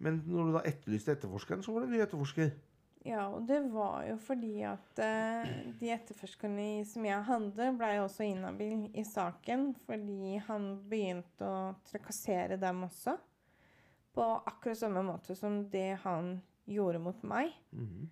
Men 0.03 0.21
når 0.27 0.47
du 0.47 0.55
da 0.55 0.63
etterlyste 0.67 1.15
etterforskeren, 1.15 1.63
så 1.63 1.73
var 1.73 1.83
det 1.83 1.89
en 1.89 1.95
ny 1.97 2.03
etterforsker. 2.03 2.53
Ja, 3.03 3.23
og 3.33 3.47
det 3.49 3.59
var 3.73 4.03
jo 4.05 4.17
fordi 4.21 4.61
at 4.67 4.99
uh, 5.01 5.47
de 5.79 5.89
etterforskerne 5.89 6.83
som 6.85 7.05
jeg 7.07 7.25
hadde, 7.25 7.69
blei 7.79 7.95
også 7.97 8.27
inhabil 8.27 8.85
i 8.93 9.03
saken 9.07 9.71
fordi 9.87 10.37
han 10.45 10.75
begynte 10.89 11.47
å 11.47 11.71
trakassere 11.89 12.59
dem 12.61 12.83
også. 12.85 13.15
På 14.13 14.27
akkurat 14.45 14.77
samme 14.83 15.01
måte 15.07 15.33
som 15.39 15.63
det 15.71 15.95
han 16.03 16.35
gjorde 16.69 16.99
mot 17.01 17.23
meg. 17.23 17.55
Mm 17.71 17.87
-hmm. 17.87 18.05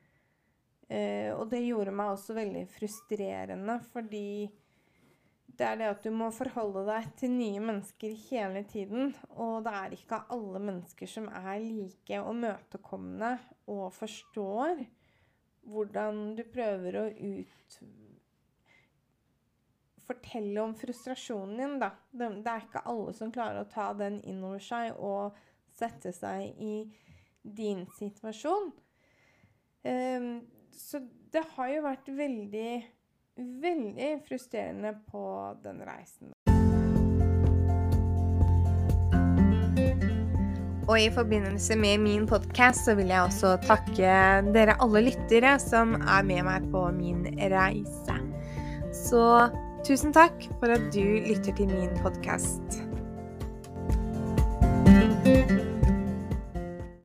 uh, 0.90 1.40
og 1.40 1.50
det 1.50 1.68
gjorde 1.68 1.92
meg 1.92 2.12
også 2.12 2.34
veldig 2.34 2.68
frustrerende, 2.68 3.80
fordi 3.94 4.50
det 5.60 5.68
er 5.68 5.80
det 5.80 5.88
at 5.92 6.06
du 6.06 6.14
må 6.16 6.30
forholde 6.32 6.86
deg 6.88 7.08
til 7.20 7.34
nye 7.34 7.60
mennesker 7.60 8.14
hele 8.30 8.64
tiden. 8.70 9.12
Og 9.36 9.66
det 9.66 9.74
er 9.76 9.96
ikke 9.98 10.22
alle 10.32 10.62
mennesker 10.64 11.10
som 11.12 11.28
er 11.28 11.60
like 11.60 12.22
og 12.24 12.38
møtekommende 12.40 13.34
og 13.68 13.90
forstår 13.94 14.86
hvordan 15.70 16.22
du 16.40 16.46
prøver 16.54 17.02
å 17.02 17.08
ut... 17.12 17.80
Fortelle 20.10 20.64
om 20.64 20.72
frustrasjonen 20.74 21.60
din, 21.60 21.76
da. 21.84 21.92
Det, 22.10 22.32
er 22.50 22.64
ikke 22.64 22.82
alle 22.90 23.12
som 23.14 23.30
klarer 23.30 23.62
å 23.62 23.70
ta 23.70 23.92
den 23.94 24.18
inn 24.26 24.40
over 24.42 24.64
seg 24.64 24.96
og 24.98 25.38
sette 25.76 26.10
seg 26.16 26.56
i 26.58 26.72
din 27.44 27.84
situasjon. 28.00 28.72
Ehm, 29.86 30.32
så 30.74 31.04
det 31.30 31.44
har 31.54 31.70
jo 31.76 31.84
vært 31.86 32.10
veldig, 32.18 32.72
veldig 33.40 34.20
frustrerende 34.28 34.94
på 35.12 35.24
den 35.64 35.82
reisen. 35.88 36.34
Og 40.90 40.98
i 40.98 41.10
forbindelse 41.14 41.76
med 41.78 42.02
min 42.02 42.26
podkast 42.28 42.88
så 42.88 42.96
vil 42.98 43.12
jeg 43.14 43.22
også 43.22 43.58
takke 43.62 44.14
dere 44.56 44.78
alle 44.82 45.04
lyttere 45.06 45.54
som 45.62 45.94
er 46.02 46.26
med 46.26 46.42
meg 46.50 46.66
på 46.74 46.88
min 46.98 47.28
reise. 47.54 48.18
Så 48.98 49.24
tusen 49.86 50.16
takk 50.16 50.50
for 50.58 50.74
at 50.74 50.90
du 50.96 51.06
lytter 51.30 51.54
til 51.54 51.70
min 51.70 51.94
podkast. 52.02 52.82